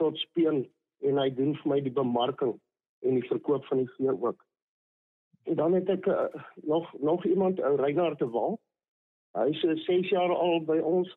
tot 0.01 0.17
speen 0.17 0.63
en 1.05 1.17
hy 1.17 1.29
doen 1.33 1.55
vir 1.61 1.71
my 1.71 1.79
die 1.83 1.93
bemarking 1.93 2.55
en 3.05 3.19
die 3.19 3.27
verkoop 3.29 3.65
van 3.69 3.83
die 3.83 3.91
vee 3.97 4.13
ook. 4.13 4.39
En 5.45 5.55
dan 5.55 5.73
het 5.73 5.89
ek 5.89 6.05
uh, 6.05 6.23
nog 6.55 6.93
nog 6.99 7.25
iemand, 7.25 7.61
ou 7.61 7.75
Reinhard 7.75 8.19
de 8.19 8.29
Wal. 8.29 8.59
Hy 9.37 9.49
is 9.51 9.85
6 9.85 10.09
jaar 10.09 10.33
al 10.33 10.63
by 10.65 10.77
ons. 10.81 11.11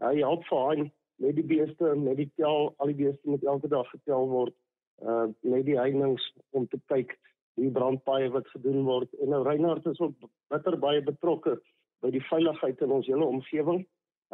Hy 0.00 0.14
help 0.22 0.46
vir 0.48 0.58
hom 0.58 0.84
met 1.18 1.34
die 1.36 1.44
beeste, 1.44 1.94
met 1.98 2.16
die 2.16 2.30
tel, 2.38 2.72
al 2.76 2.92
die 2.92 3.00
beeste 3.02 3.28
moet 3.28 3.44
elke 3.44 3.68
dag 3.68 3.90
getel 3.90 4.28
word. 4.30 4.54
Uh 5.02 5.26
met 5.40 5.66
die 5.66 5.78
heininge 5.78 6.16
om 6.50 6.68
te 6.68 6.80
kyk 6.86 7.16
die 7.58 7.70
brandpaaie 7.74 8.30
wat 8.30 8.48
gedoen 8.54 8.84
word. 8.86 9.12
En 9.20 9.34
nou 9.34 9.42
Reinhard 9.44 9.86
is 9.86 10.00
ook 10.00 10.16
bitter 10.48 10.78
baie 10.78 11.02
betrokke 11.02 11.58
by 12.00 12.12
die 12.14 12.24
veiligheid 12.30 12.80
in 12.80 12.94
ons 12.94 13.10
hele 13.10 13.26
omgewing. 13.26 13.82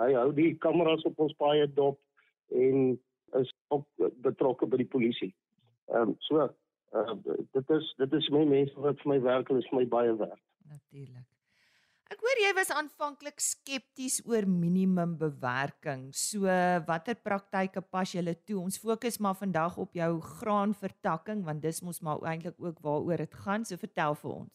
Hy 0.01 0.13
hou 0.13 0.29
die 0.37 0.53
kameras 0.61 1.05
op 1.09 1.19
ons 1.27 1.35
paaie 1.41 1.67
dop 1.73 1.99
en 2.53 3.01
is 3.41 3.51
ook 3.75 3.87
betrokke 4.23 4.69
by 4.71 4.83
die 4.85 4.93
polisie. 4.97 5.33
Ehm 5.91 6.15
um, 6.15 6.17
so 6.29 6.47
uh, 6.95 7.15
dit 7.53 7.71
is 7.77 7.95
dit 8.01 8.19
is 8.19 8.33
my 8.35 8.45
mense 8.49 8.81
wat 8.81 9.01
vir 9.03 9.15
my 9.15 9.21
werk 9.21 9.51
en 9.51 9.63
is 9.63 9.71
vir 9.71 9.81
my 9.83 9.87
baie 9.99 10.17
werd. 10.17 10.43
Natuurlik. 10.71 11.29
Ek 12.13 12.21
hoor 12.21 12.39
jy 12.39 12.51
was 12.55 12.71
aanvanklik 12.71 13.41
skepties 13.41 14.21
oor 14.29 14.45
minimum 14.47 15.17
bewerking. 15.19 16.11
So 16.15 16.45
watter 16.87 17.17
praktyke 17.17 17.81
pas 17.81 18.13
julle 18.13 18.37
toe? 18.45 18.59
Ons 18.61 18.77
fokus 18.79 19.19
maar 19.19 19.35
vandag 19.39 19.79
op 19.81 19.97
jou 19.97 20.11
graanvertakking 20.21 21.43
want 21.49 21.65
dis 21.65 21.81
mos 21.83 22.03
maar 22.05 22.23
eintlik 22.23 22.61
ook 22.61 22.79
waaroor 22.85 23.25
dit 23.25 23.35
gaan. 23.47 23.65
So 23.65 23.81
vertel 23.81 24.15
vir 24.21 24.35
ons. 24.37 24.53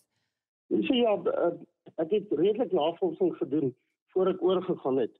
Dis 0.69 0.91
ja, 0.93 1.15
uh, 1.17 1.55
ek 1.97 2.13
het 2.13 2.31
redelik 2.37 2.71
navorsing 2.71 3.33
gedoen 3.41 3.73
voor 4.13 4.31
ek 4.35 4.45
oorgegaan 4.45 5.01
het 5.03 5.17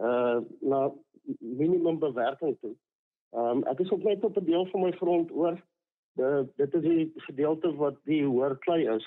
uh 0.00 0.38
na 0.62 0.86
minimum 1.38 1.98
bewerking 1.98 2.56
toe. 2.62 2.72
Ehm 3.36 3.58
um, 3.58 3.64
ek 3.68 3.82
is 3.84 3.90
ook 3.90 4.02
net 4.06 4.24
op 4.24 4.36
'n 4.36 4.44
deel 4.44 4.66
van 4.66 4.80
my 4.80 4.92
grond 4.92 5.30
oor 5.32 5.58
De, 6.20 6.46
dit 6.56 6.74
is 6.74 6.82
die 6.82 7.12
gedeelte 7.26 7.72
wat 7.76 7.96
die 8.04 8.22
hoër 8.24 8.58
klei 8.64 8.84
is. 8.94 9.06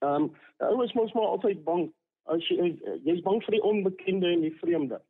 Ehm 0.00 0.28
um, 0.28 0.34
ou 0.64 0.82
is 0.84 0.92
mos 0.96 1.12
maar 1.12 1.34
altyd 1.34 1.64
bang 1.64 1.88
as 2.32 2.44
jy 2.48 2.70
jy's 3.04 3.22
bang 3.26 3.42
vir 3.44 3.56
die 3.56 3.64
onbekende 3.70 4.30
en 4.32 4.44
die 4.46 4.54
vreemde. 4.60 5.00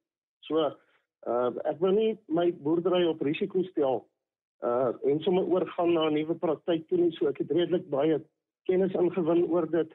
So 0.48 0.64
uh 1.26 1.50
ek 1.70 1.80
wil 1.84 1.94
nie 1.94 2.10
my 2.26 2.48
boerdery 2.64 3.04
op 3.10 3.22
risiko 3.26 3.62
stel 3.70 4.02
uh 4.66 4.90
en 5.10 5.22
sommer 5.26 5.46
oorgaan 5.46 5.94
na 5.94 6.08
'n 6.08 6.18
nuwe 6.18 6.34
praktyk 6.34 6.88
toe 6.88 6.98
nie. 6.98 7.12
So 7.18 7.28
ek 7.28 7.38
het 7.44 7.50
redelik 7.50 7.88
baie 7.90 8.20
kennis 8.70 8.94
ingewin 8.94 9.46
oor 9.46 9.70
dit 9.70 9.94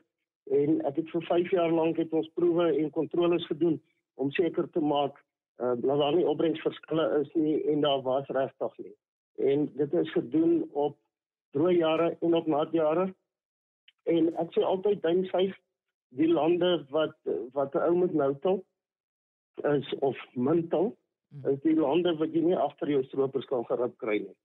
en 0.51 0.81
ek 0.85 0.95
het 0.95 1.09
vir 1.09 1.23
5 1.29 1.51
jaar 1.51 1.71
lank 1.71 1.97
het 1.97 2.13
ons 2.13 2.29
proewe 2.35 2.71
en 2.77 2.89
kontroles 2.89 3.45
gedoen 3.47 3.81
om 4.15 4.31
seker 4.31 4.69
te 4.69 4.79
maak 4.79 5.19
uh 5.59 5.75
dat 5.75 5.99
daar 5.99 6.15
nie 6.15 6.27
opbrengsverskille 6.27 7.07
is 7.21 7.33
nie 7.33 7.63
en 7.71 7.81
daar 7.81 8.01
was 8.01 8.27
regtig 8.27 8.77
nie 8.77 8.95
en 9.35 9.71
dit 9.75 9.93
is 9.93 10.11
gedoen 10.11 10.69
op 10.71 10.97
droë 11.53 11.77
jare 11.77 12.17
en 12.19 12.33
op 12.33 12.47
nat 12.47 12.71
jare. 12.71 13.13
En 14.03 14.29
ek 14.41 14.53
sê 14.53 14.63
altyd 14.65 15.01
dink 15.03 15.29
sy 15.31 15.47
die 16.17 16.29
lande 16.29 16.85
wat 16.93 17.15
wat 17.53 17.75
'n 17.75 17.85
ou 17.87 17.95
met 17.97 18.13
nou 18.13 18.33
toe 18.45 18.63
is 19.75 19.93
of 19.99 20.17
mintel 20.33 20.95
hmm. 21.29 21.53
is 21.53 21.59
die 21.61 21.75
lande 21.75 22.15
wat 22.17 22.33
jy 22.33 22.41
nie 22.41 22.57
agter 22.57 22.89
jou 22.89 23.03
stroopers 23.03 23.45
kan 23.45 23.65
gerip 23.65 23.97
kry 23.97 24.17
nie. 24.25 24.35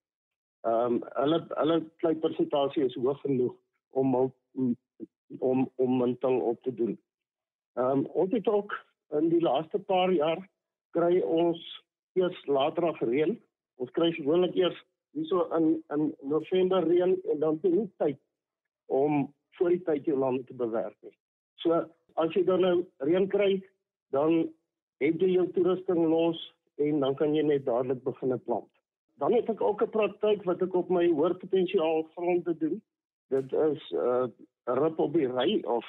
Ehm 0.67 0.99
um, 0.99 1.03
hulle 1.17 1.41
hulle 1.49 1.79
klei 2.03 2.15
persentasie 2.15 2.85
is 2.85 2.95
hoog 2.95 3.21
genoeg 3.21 3.55
om 3.91 4.15
om 5.39 5.71
om 5.77 5.99
mintel 5.99 6.41
op 6.41 6.63
te 6.63 6.75
doen. 6.75 6.99
Ehm 7.75 7.99
um, 7.99 8.07
ons 8.07 8.33
het 8.33 8.49
ook 8.49 8.75
in 9.19 9.29
die 9.29 9.41
laaste 9.41 9.79
paar 9.79 10.13
jaar 10.13 10.49
kry 10.97 11.21
ons 11.21 11.61
eers 12.19 12.47
later 12.47 12.97
reën 13.01 13.39
Ons 13.79 13.93
kry 13.97 14.11
gewoonlik 14.13 14.57
eers 14.59 14.79
hierso 15.17 15.47
in 15.57 15.69
in 15.95 16.13
November 16.23 16.87
reën 16.87 17.15
en 17.33 17.39
dan 17.45 17.61
te 17.61 17.71
nie 17.73 17.89
tyd 18.03 18.19
om 18.87 19.27
voor 19.59 19.75
die 19.75 19.83
tyd 19.87 20.07
jou 20.07 20.19
land 20.19 20.47
te 20.47 20.55
bewerk 20.55 20.97
nie. 21.03 21.15
So 21.63 21.83
as 22.15 22.35
jy 22.35 22.45
dan 22.47 22.65
nou 22.67 22.77
reën 23.07 23.29
kry, 23.31 23.51
dan 24.15 24.49
het 25.03 25.23
jy 25.23 25.35
jou 25.37 25.47
toerusting 25.55 26.05
los 26.11 26.41
en 26.83 27.01
dan 27.05 27.15
kan 27.19 27.35
jy 27.35 27.45
net 27.47 27.67
dadelik 27.67 28.03
begin 28.07 28.35
plant. 28.47 28.71
Dan 29.19 29.35
het 29.35 29.49
ek 29.51 29.63
ook 29.63 29.83
'n 29.83 29.91
praktyk 29.91 30.45
wat 30.45 30.63
ek 30.63 30.75
op 30.75 30.91
my 30.91 31.07
hoër 31.07 31.35
potensiaal 31.35 32.03
gronde 32.15 32.55
doen. 32.59 32.83
Dit 33.31 33.53
is 33.53 33.83
'n 33.93 33.97
uh, 33.97 34.27
rip 34.65 34.99
op 34.99 35.13
die 35.13 35.27
ry 35.27 35.63
of 35.65 35.87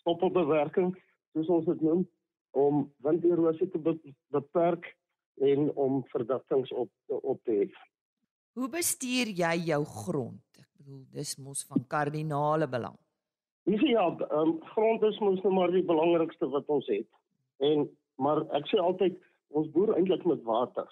stoppelbewerking 0.00 0.96
soos 1.32 1.48
ons 1.48 1.64
dit 1.64 1.80
noem 1.80 2.08
om 2.50 2.92
winderosie 3.04 3.68
te 3.70 3.98
beperk 4.34 4.96
en 5.36 5.70
om 5.74 6.02
verdachtings 6.12 6.72
op 6.72 6.90
op 7.08 7.42
te 7.44 7.52
hef. 7.52 7.76
Hoe 8.52 8.68
bestuur 8.68 9.30
jy 9.36 9.54
jou 9.70 9.84
grond? 9.84 10.42
Ek 10.58 10.68
bedoel 10.78 11.04
dis 11.14 11.36
mos 11.38 11.64
van 11.68 11.86
kardinale 11.88 12.68
belang. 12.68 12.98
Dis 13.68 13.82
ja, 13.86 14.06
um, 14.34 14.56
grond 14.74 15.02
is 15.02 15.18
mos 15.20 15.42
nou 15.44 15.52
maar 15.54 15.70
die 15.70 15.84
belangrikste 15.86 16.48
wat 16.50 16.68
ons 16.68 16.86
het. 16.90 17.08
En 17.58 17.88
maar 18.20 18.42
ek 18.56 18.66
sê 18.68 18.80
altyd 18.80 19.16
ons 19.56 19.70
boer 19.72 19.94
eintlik 19.96 20.24
met 20.28 20.42
water. 20.44 20.88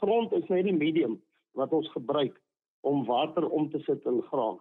Grond 0.00 0.32
is 0.32 0.48
net 0.48 0.64
die 0.64 0.76
medium 0.76 1.18
wat 1.58 1.72
ons 1.76 1.90
gebruik 1.92 2.38
om 2.80 3.04
water 3.06 3.48
om 3.48 3.68
te 3.70 3.80
sit 3.86 4.04
in 4.08 4.22
graan. 4.30 4.58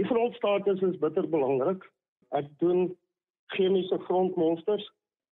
Die 0.00 0.06
grondstatus 0.08 0.80
is 0.82 0.98
bitter 1.02 1.28
belangrik. 1.30 1.84
Ek 2.34 2.48
doen 2.62 2.88
chemiese 3.54 3.98
grondmonsters 4.08 4.86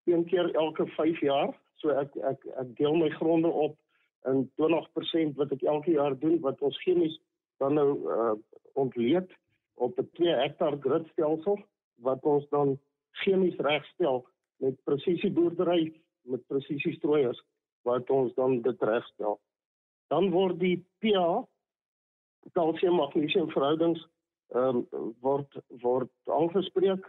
een 0.05 0.25
keer 0.31 0.53
elke 0.55 0.87
5 0.87 1.21
jaar 1.21 1.55
So 1.83 1.95
ek 1.99 2.15
ek 2.31 2.47
ek 2.63 2.75
deel 2.79 2.97
my 2.97 3.11
gronde 3.19 3.51
op 3.51 3.77
in 4.31 4.45
20% 4.61 5.39
wat 5.39 5.53
ek 5.53 5.65
elke 5.67 5.97
jaar 5.97 6.15
doen 6.19 6.39
wat 6.47 6.63
ons 6.63 6.79
chemies 6.85 7.19
dan 7.63 7.75
nou 7.75 7.89
uh, 8.07 8.35
ontleed 8.79 9.31
op 9.75 9.99
'n 9.99 10.09
2 10.19 10.37
hektaar 10.45 10.79
gridstelsel 10.81 11.59
wat 12.07 12.23
ons 12.23 12.47
dan 12.55 12.79
chemies 13.23 13.59
regstel 13.59 14.23
met 14.63 14.79
presisie 14.85 15.31
boerdery 15.31 15.93
met 16.23 16.47
presisie 16.47 16.95
strooiers 16.95 17.43
wat 17.83 18.11
ons 18.11 18.35
dan 18.35 18.61
dit 18.63 18.83
regstel. 18.83 19.41
Dan 20.07 20.31
word 20.31 20.61
die 20.61 20.79
pH 21.03 21.43
kalsium 22.55 22.99
magnesium 22.99 23.51
verhoudings 23.51 24.07
ehm 24.55 24.85
um, 24.93 25.15
word 25.21 25.59
word 25.83 26.11
aangespreek. 26.27 27.07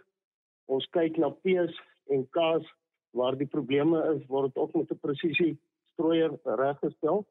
Ons 0.65 0.85
kyk 0.95 1.17
na 1.17 1.29
pH 1.43 1.73
en 2.13 2.25
K's 2.35 2.69
waar 3.13 3.37
die 3.37 3.47
probleme 3.47 4.01
is, 4.15 4.25
word 4.27 4.53
dit 4.53 4.63
ook 4.63 4.73
met 4.73 4.91
'n 4.91 4.99
presisie 4.99 5.59
strooier 5.93 6.39
reggestel. 6.43 7.25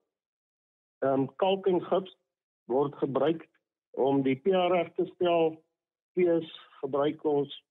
Ehm 0.99 1.21
um, 1.21 1.37
kalk 1.37 1.67
en 1.67 1.83
gips 1.83 2.17
word 2.65 2.95
gebruik 2.95 3.49
om 3.91 4.23
die 4.23 4.37
pH 4.37 4.69
reg 4.71 4.93
te 4.95 5.07
stel. 5.15 5.63
pH 6.13 6.47
gebruik 6.81 7.25
ons 7.25 7.65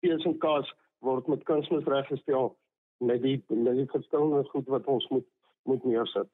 pH 0.00 0.26
en 0.28 0.38
K's 0.38 0.74
word 0.98 1.26
met 1.26 1.44
kunsmis 1.44 1.84
reggestel 1.84 2.56
met 2.98 3.22
die 3.22 3.44
met 3.48 3.76
die 3.76 3.90
verskillende 3.90 4.44
goed 4.48 4.66
wat 4.66 4.86
ons 4.86 5.08
moet 5.08 5.26
moet 5.62 5.84
neersit. 5.84 6.30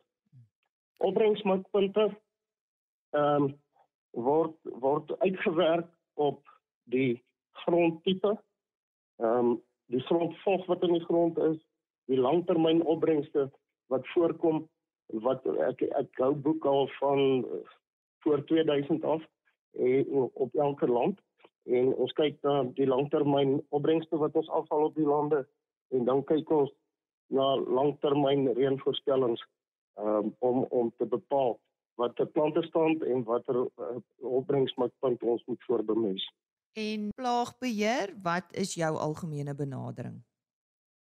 Opbrengsmikpunte 0.96 2.10
ehm 3.10 3.42
um, 3.42 3.50
word 4.10 4.56
word 4.62 5.18
uitgewerk 5.18 5.88
op 6.14 6.46
die 6.84 7.22
grondtipe. 7.64 8.36
Ehm 9.16 9.38
um, 9.38 9.62
die 9.90 10.02
grondvog 10.06 10.66
wat 10.70 10.82
in 10.86 10.94
die 10.96 11.04
grond 11.04 11.38
is, 11.38 11.58
die 12.10 12.18
langtermyn 12.18 12.82
opbrengste 12.82 13.48
wat 13.90 14.06
voorkom 14.14 14.64
wat 15.26 15.46
ek 15.66 15.82
ek 15.98 16.22
hou 16.22 16.34
boek 16.34 16.66
al 16.70 16.88
van 16.98 17.44
voor 18.22 18.44
2000 18.46 19.04
af 19.04 19.22
en 19.78 20.30
op 20.34 20.54
elke 20.54 20.86
land 20.86 21.18
en 21.64 21.94
ons 21.94 22.12
kyk 22.18 22.38
na 22.46 22.62
die 22.78 22.86
langtermyn 22.86 23.58
opbrengste 23.68 24.18
wat 24.22 24.36
ons 24.38 24.50
afval 24.60 24.86
op 24.90 24.94
die 24.94 25.06
lande 25.06 25.42
en 25.94 26.06
dan 26.06 26.22
kyk 26.24 26.50
ons 26.54 26.70
na 27.34 27.54
langtermyn 27.78 28.48
reënvoorspellings 28.58 29.42
um, 29.98 30.34
om 30.38 30.64
om 30.70 30.92
te 30.98 31.06
bepaal 31.06 31.58
watter 32.00 32.26
plante 32.26 32.62
staan 32.62 33.00
en 33.02 33.24
watter 33.24 33.58
uh, 33.60 33.96
opbrengspunt 34.18 35.22
ons 35.22 35.44
moet 35.46 35.64
voorbemes. 35.66 36.24
En 36.72 37.08
plaagbeheer, 37.14 38.14
wat 38.22 38.46
is 38.50 38.74
jou 38.74 38.96
algemene 38.96 39.54
benadering? 39.54 40.22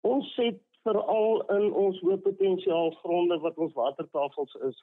Ons 0.01 0.35
het 0.37 0.61
veral 0.83 1.45
in 1.55 1.71
ons 1.73 2.01
hoë 2.03 2.19
potensiaal 2.25 2.91
gronde 3.03 3.39
wat 3.45 3.59
ons 3.63 3.73
watertafels 3.73 4.55
is, 4.69 4.81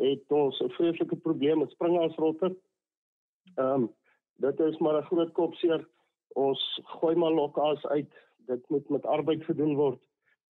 het 0.00 0.32
ons 0.32 0.60
'n 0.60 0.72
vreeslike 0.78 1.16
probleem 1.16 1.58
met 1.58 1.70
springaasrotte. 1.70 2.56
Ehm 3.54 3.82
um, 3.82 3.94
dit 4.36 4.60
is 4.60 4.78
maar 4.78 4.98
'n 5.00 5.06
groot 5.06 5.32
kopseer. 5.32 5.88
Ons 6.34 6.80
gooi 6.84 7.14
maar 7.16 7.32
lokkaas 7.32 7.86
uit. 7.86 8.12
Dit 8.36 8.68
moet 8.68 8.88
met 8.88 9.06
arbeid 9.06 9.44
gedoen 9.44 9.74
word. 9.74 10.00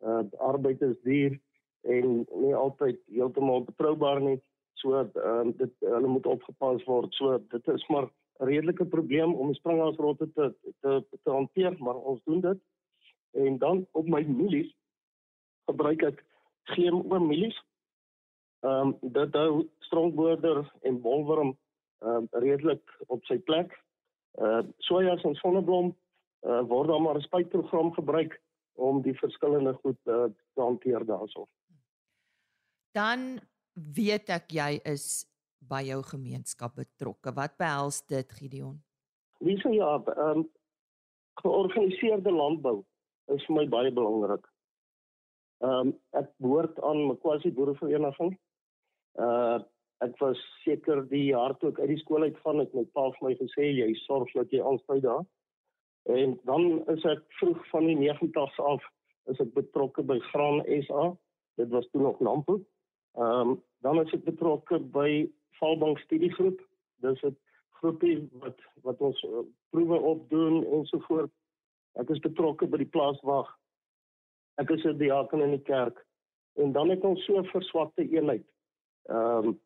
Uh 0.00 0.22
arbeid 0.38 0.82
is 0.82 1.00
duur 1.02 1.40
en 1.80 2.26
nie 2.30 2.54
altyd 2.54 2.98
heeltemal 3.06 3.64
betroubaar 3.64 4.20
nie. 4.20 4.42
So 4.72 4.94
ehm 4.94 5.26
um, 5.26 5.52
dit 5.56 5.72
hulle 5.80 6.06
moet 6.06 6.26
opgepas 6.26 6.84
word. 6.84 7.14
So 7.14 7.38
dit 7.48 7.68
is 7.68 7.86
maar 7.88 8.10
redelike 8.38 8.84
probleem 8.84 9.34
om 9.34 9.52
die 9.52 9.58
springaasrotte 9.58 10.30
te 10.32 10.54
te 10.80 11.04
te 11.22 11.30
hanteer, 11.30 11.76
maar 11.78 11.94
ons 11.94 12.20
doen 12.24 12.40
dit. 12.40 12.58
En 13.32 13.58
dan 13.58 13.86
op 13.92 14.08
my 14.08 14.22
mielies 14.22 14.72
gebruik 15.66 16.02
ek 16.02 16.24
GMO 16.74 17.20
mielies. 17.20 17.56
Ehm 18.64 18.94
um, 18.94 19.12
dit 19.12 19.34
hou 19.34 19.66
strongboorder 19.88 20.64
en 20.82 21.00
bolworm 21.00 21.56
ehm 21.98 22.26
um, 22.26 22.28
redelik 22.30 22.96
op 23.06 23.24
sy 23.24 23.38
plek. 23.38 23.72
Uh 24.40 24.62
sojas 24.78 25.22
en 25.24 25.34
sonneblom 25.34 25.94
uh 26.46 26.62
word 26.68 26.88
dan 26.88 27.02
maar 27.02 27.16
'n 27.16 27.28
spuitprogram 27.28 27.92
gebruik 27.92 28.40
om 28.76 29.02
die 29.02 29.14
verskillende 29.18 29.72
goed 29.72 29.98
uh, 30.04 30.24
te 30.54 30.60
hanteer 30.60 31.04
daarso. 31.04 31.46
Dan 32.92 33.40
weet 33.72 34.28
ek 34.28 34.50
jy 34.50 34.80
is 34.84 35.24
by 35.60 35.82
jou 35.86 36.02
gemeenskap 36.02 36.76
betrokke. 36.76 37.32
Wat 37.34 37.56
behels 37.58 38.02
dit 38.06 38.32
Gideon? 38.32 38.76
Wie 39.44 39.56
sê 39.60 39.76
ja, 39.76 39.96
ehm 40.16 40.42
um, 40.42 40.48
georganiseerde 41.42 42.32
landbou 42.32 42.78
is 43.34 43.44
vir 43.46 43.56
my 43.56 43.66
baie 43.68 43.92
belangrik. 43.92 44.46
Ehm 45.64 45.92
um, 45.92 45.94
ek 46.16 46.30
behoort 46.42 46.80
aan 46.80 47.06
Mkwasi 47.12 47.52
Boerevereniging. 47.52 48.36
Uh 49.20 49.62
ek 50.04 50.18
was 50.20 50.36
seker 50.60 50.98
die 51.08 51.30
jaar 51.30 51.54
toe 51.56 51.70
ek 51.70 51.78
uit 51.80 51.88
die 51.94 52.02
skool 52.02 52.26
uitgaan 52.26 52.58
het 52.60 52.74
my 52.76 52.82
pa 52.92 53.06
vir 53.14 53.22
my 53.24 53.30
gesê 53.38 53.70
jy 53.72 53.86
sorg 54.02 54.28
dat 54.36 54.50
jy 54.52 54.60
altyd 54.60 55.06
daar. 55.06 55.24
En 56.12 56.34
dan 56.44 56.84
is 56.92 57.04
ek 57.08 57.22
vroeg 57.40 57.62
van 57.70 57.88
die 57.88 57.96
90's 58.02 58.58
af 58.60 58.84
is 59.32 59.40
ek 59.40 59.54
betrokke 59.56 60.04
by 60.06 60.18
Graan 60.30 60.60
SA. 60.84 61.08
Dit 61.56 61.72
was 61.72 61.88
toe 61.92 62.02
nog 62.02 62.20
Nampo. 62.20 62.60
Ehm 63.16 63.56
um, 63.56 63.56
dan 63.80 64.00
is 64.02 64.12
ek 64.12 64.24
betrokke 64.28 64.78
by 64.92 65.24
Valbank 65.60 65.98
Studiegroep. 65.98 66.60
Dis 67.04 67.22
'n 67.22 67.36
groepie 67.80 68.28
wat 68.32 68.58
wat 68.82 69.00
ons 69.00 69.22
uh, 69.22 69.44
proewe 69.70 69.98
opdoen 70.00 70.64
en 70.64 70.84
so 70.86 70.98
voort. 71.08 71.32
Ek 71.94 72.08
is 72.10 72.18
betrokke 72.18 72.66
by 72.66 72.78
die 72.78 72.92
plaaswag 72.96 73.48
ek 74.56 74.70
is 74.70 74.84
'n 74.84 74.98
diaken 74.98 75.40
in 75.40 75.50
die 75.50 75.66
kerk 75.72 76.04
en 76.54 76.72
dan 76.72 76.88
het 76.90 77.04
ons 77.04 77.24
so 77.24 77.38
'n 77.38 77.44
verswakte 77.44 78.08
eenheid. 78.08 78.46
Ehm 79.08 79.46
um, 79.46 79.60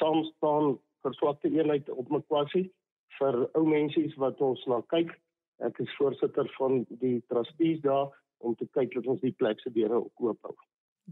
soms 0.00 0.32
dan 0.38 0.80
verswakte 1.02 1.48
eenheid 1.48 1.90
op 1.90 2.08
my 2.08 2.20
kwasie 2.20 2.72
vir 3.18 3.48
ou 3.54 3.64
mensies 3.66 4.14
wat 4.14 4.40
ons 4.40 4.64
na 4.66 4.80
kyk. 4.80 5.20
Ek 5.58 5.78
is 5.78 5.96
voorsitter 5.96 6.50
van 6.58 6.84
die 6.88 7.22
trustees 7.28 7.80
daar 7.80 8.10
om 8.38 8.54
te 8.54 8.66
kyk 8.66 8.94
dat 8.94 9.06
ons 9.06 9.20
die 9.20 9.32
plek 9.32 9.60
se 9.60 9.70
deure 9.70 10.02
oop 10.14 10.42
hou. 10.42 10.56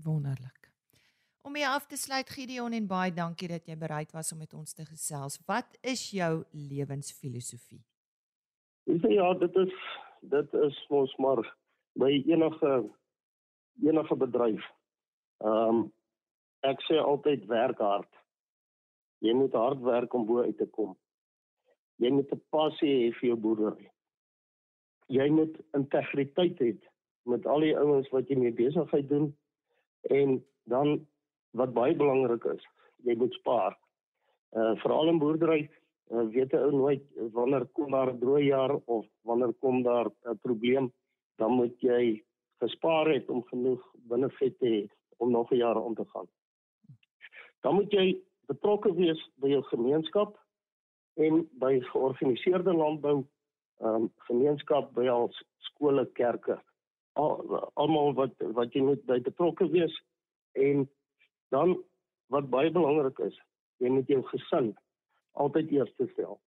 Wonderlik. 0.04 0.71
Om 1.42 1.56
jy 1.58 1.66
af 1.66 1.86
te 1.90 1.96
sluit 1.98 2.28
Gideon 2.30 2.74
en 2.76 2.84
baie 2.86 3.10
dankie 3.14 3.48
dat 3.50 3.66
jy 3.66 3.74
bereid 3.78 4.12
was 4.14 4.30
om 4.32 4.38
met 4.38 4.52
ons 4.54 4.74
te 4.78 4.84
gesels. 4.86 5.40
Wat 5.46 5.78
is 5.82 6.04
jou 6.14 6.44
lewensfilosofie? 6.54 7.82
Ja, 8.86 9.32
dit 9.34 9.56
is 9.56 9.74
dit 10.20 10.54
is 10.54 10.78
mos 10.90 11.14
maar 11.18 11.42
by 11.98 12.12
enige 12.30 12.70
enige 13.82 14.16
bedryf. 14.16 14.70
Ehm 15.42 15.82
um, 15.82 15.82
ek 16.62 16.78
sê 16.86 17.00
altyd 17.02 17.48
werk 17.50 17.82
hard. 17.82 18.10
Jy 19.26 19.34
moet 19.34 19.54
hard 19.58 19.82
werk 19.82 20.14
om 20.14 20.26
bo 20.26 20.44
uit 20.46 20.58
te 20.58 20.68
kom. 20.70 20.94
Jy 21.98 22.10
moet 22.10 22.30
'n 22.30 22.42
passie 22.54 22.94
hê 22.94 23.12
vir 23.18 23.28
jou 23.28 23.36
boerdery. 23.36 23.90
Jy 25.08 25.30
moet 25.30 25.58
integriteit 25.74 26.58
hê 26.58 26.76
met 27.26 27.46
al 27.46 27.66
die 27.66 27.76
ouens 27.76 28.08
wat 28.14 28.28
jy 28.28 28.38
mee 28.38 28.54
besigheid 28.54 29.08
doen 29.08 29.34
en 30.10 30.44
dan 30.70 31.06
wat 31.58 31.74
baie 31.76 31.94
belangrik 31.96 32.44
is, 32.44 32.64
jy 33.04 33.16
moet 33.16 33.32
spaar. 33.40 33.78
Uh 34.56 34.74
veral 34.82 35.08
in 35.08 35.18
boerdery 35.18 35.62
uh, 36.12 36.26
weet 36.34 36.52
'n 36.52 36.64
ou 36.66 36.72
nooit 36.72 37.04
wanneer 37.32 37.66
kom 37.76 37.90
daar 37.90 38.12
'n 38.12 38.18
droë 38.18 38.44
jaar 38.44 38.74
of 38.84 39.06
wanneer 39.22 39.52
kom 39.60 39.82
daar 39.82 40.10
'n 40.24 40.38
probleem, 40.42 40.92
dan 41.36 41.52
moet 41.52 41.80
jy 41.80 42.22
gespaar 42.60 43.08
het 43.14 43.30
om 43.30 43.42
genoeg 43.42 43.82
binnevet 44.08 44.58
te 44.58 44.66
hê 44.66 44.82
om 45.16 45.30
nog 45.30 45.50
'n 45.50 45.56
jaar 45.56 45.76
om 45.76 45.94
te 45.94 46.04
gaan. 46.04 46.28
Dan 47.60 47.74
moet 47.74 47.90
jy 47.92 48.20
betrokke 48.46 48.94
wees 48.94 49.30
by 49.34 49.48
jou 49.48 49.62
gemeenskap 49.62 50.38
en 51.14 51.48
by 51.52 51.80
georganiseerde 51.80 52.72
landbou, 52.74 53.24
um, 53.80 54.12
gemeenskap 54.28 54.92
by 54.94 55.08
al 55.08 55.30
skole, 55.58 56.06
kerke. 56.12 56.60
Almal 57.74 58.14
wat 58.14 58.34
wat 58.38 58.72
jy 58.72 58.82
moet 58.82 59.04
by 59.04 59.20
betrokke 59.20 59.68
wees 59.70 59.94
en 60.52 60.88
dan 61.52 61.76
wat 62.32 62.48
baie 62.50 62.72
belangrik 62.72 63.18
is, 63.28 63.36
jy 63.78 63.92
moet 63.92 64.08
jou 64.08 64.22
gesin 64.30 64.72
altyd 65.32 65.70
eers 65.72 65.92
stel. 66.12 66.40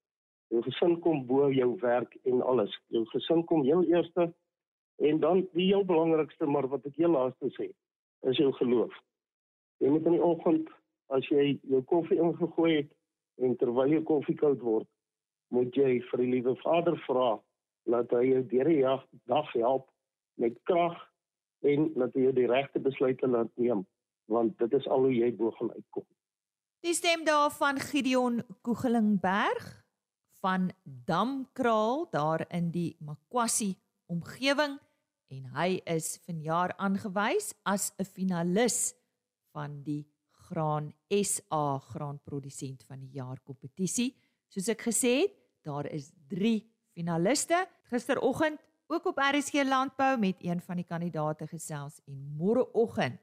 Jou 0.54 0.62
gesin 0.66 1.00
kom 1.02 1.24
bo 1.26 1.50
jou 1.54 1.72
werk 1.82 2.18
en 2.30 2.42
alles. 2.42 2.74
Jou 2.94 3.06
gesin 3.14 3.46
kom 3.50 3.64
heel 3.66 3.84
eerste 3.90 4.30
En 4.96 5.20
dan 5.20 5.48
die 5.52 5.66
heel 5.66 5.86
belangrikste 5.86 6.46
maar 6.46 6.68
wat 6.68 6.86
ek 6.88 6.96
heel 6.96 7.12
laaste 7.12 7.52
sê, 7.58 7.68
is 8.30 8.38
jou 8.40 8.52
geloof. 8.60 8.94
Jy 9.84 9.92
moet 9.92 10.06
in 10.08 10.16
die 10.16 10.24
oggend 10.24 10.70
as 11.14 11.28
jy 11.30 11.58
jou 11.68 11.82
koffie 11.90 12.20
ingegooi 12.22 12.72
het 12.78 12.94
en 13.44 13.58
terwyl 13.60 13.92
jou 13.92 14.04
koffie 14.08 14.38
koud 14.40 14.62
word, 14.64 14.88
moet 15.52 15.76
jy 15.76 16.00
vir 16.10 16.24
die 16.24 16.32
liewe 16.32 16.56
Vader 16.64 16.96
vra 17.04 17.36
dat 17.92 18.16
hy 18.16 18.24
jou 18.30 18.46
deur 18.54 18.72
die 18.72 19.20
dag 19.28 19.52
help 19.54 19.90
met 20.42 20.56
krag 20.70 20.96
en 21.68 21.92
dat 22.00 22.16
hy 22.16 22.30
jou 22.30 22.34
die 22.40 22.48
regte 22.50 22.80
besluite 22.80 23.28
laat 23.28 23.52
neem, 23.60 23.84
want 24.26 24.58
dit 24.58 24.74
is 24.74 24.88
al 24.88 25.08
hoe 25.08 25.14
jy 25.14 25.32
bo 25.36 25.52
gaan 25.52 25.72
uitkom. 25.72 26.06
Die 26.86 26.94
stem 26.94 27.26
daarvan 27.26 27.80
Gideon 27.82 28.44
Koegelingberg 28.62 29.86
van 30.44 30.70
Damkraal 30.84 32.08
daar 32.12 32.46
in 32.54 32.70
die 32.72 32.96
Makwasi 33.00 33.74
omgewing 34.06 34.78
en 35.34 35.48
hy 35.58 35.80
is 35.90 36.20
vanjaar 36.28 36.76
aangewys 36.78 37.54
as 37.66 37.92
'n 37.98 38.06
finalis 38.06 38.94
van 39.54 39.82
die 39.84 40.06
Graan 40.46 40.94
SA 41.10 41.80
graanprodusent 41.80 42.84
van 42.84 43.00
die 43.00 43.18
jaar 43.18 43.40
kompetisie. 43.42 44.14
Soos 44.48 44.68
ek 44.70 44.82
gesê 44.86 45.14
het, 45.24 45.34
daar 45.66 45.88
is 45.90 46.12
3 46.30 46.62
finaliste. 46.94 47.68
Gisteroggend 47.90 48.62
ook 48.88 49.06
op 49.06 49.18
RSG 49.18 49.66
Landbou 49.66 50.18
met 50.18 50.36
een 50.40 50.62
van 50.62 50.76
die 50.76 50.86
kandidate 50.86 51.48
gesels 51.48 52.00
en 52.06 52.36
môreoggend 52.38 53.18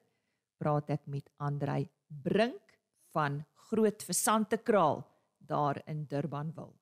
praat 0.62 0.92
ek 0.94 1.02
met 1.10 1.26
Andrei 1.42 1.90
Brink 2.06 2.78
van 3.12 3.42
Groot 3.68 4.00
Versante 4.06 4.56
Kraal 4.62 5.02
daar 5.42 5.82
in 5.90 6.06
Durbanville. 6.08 6.72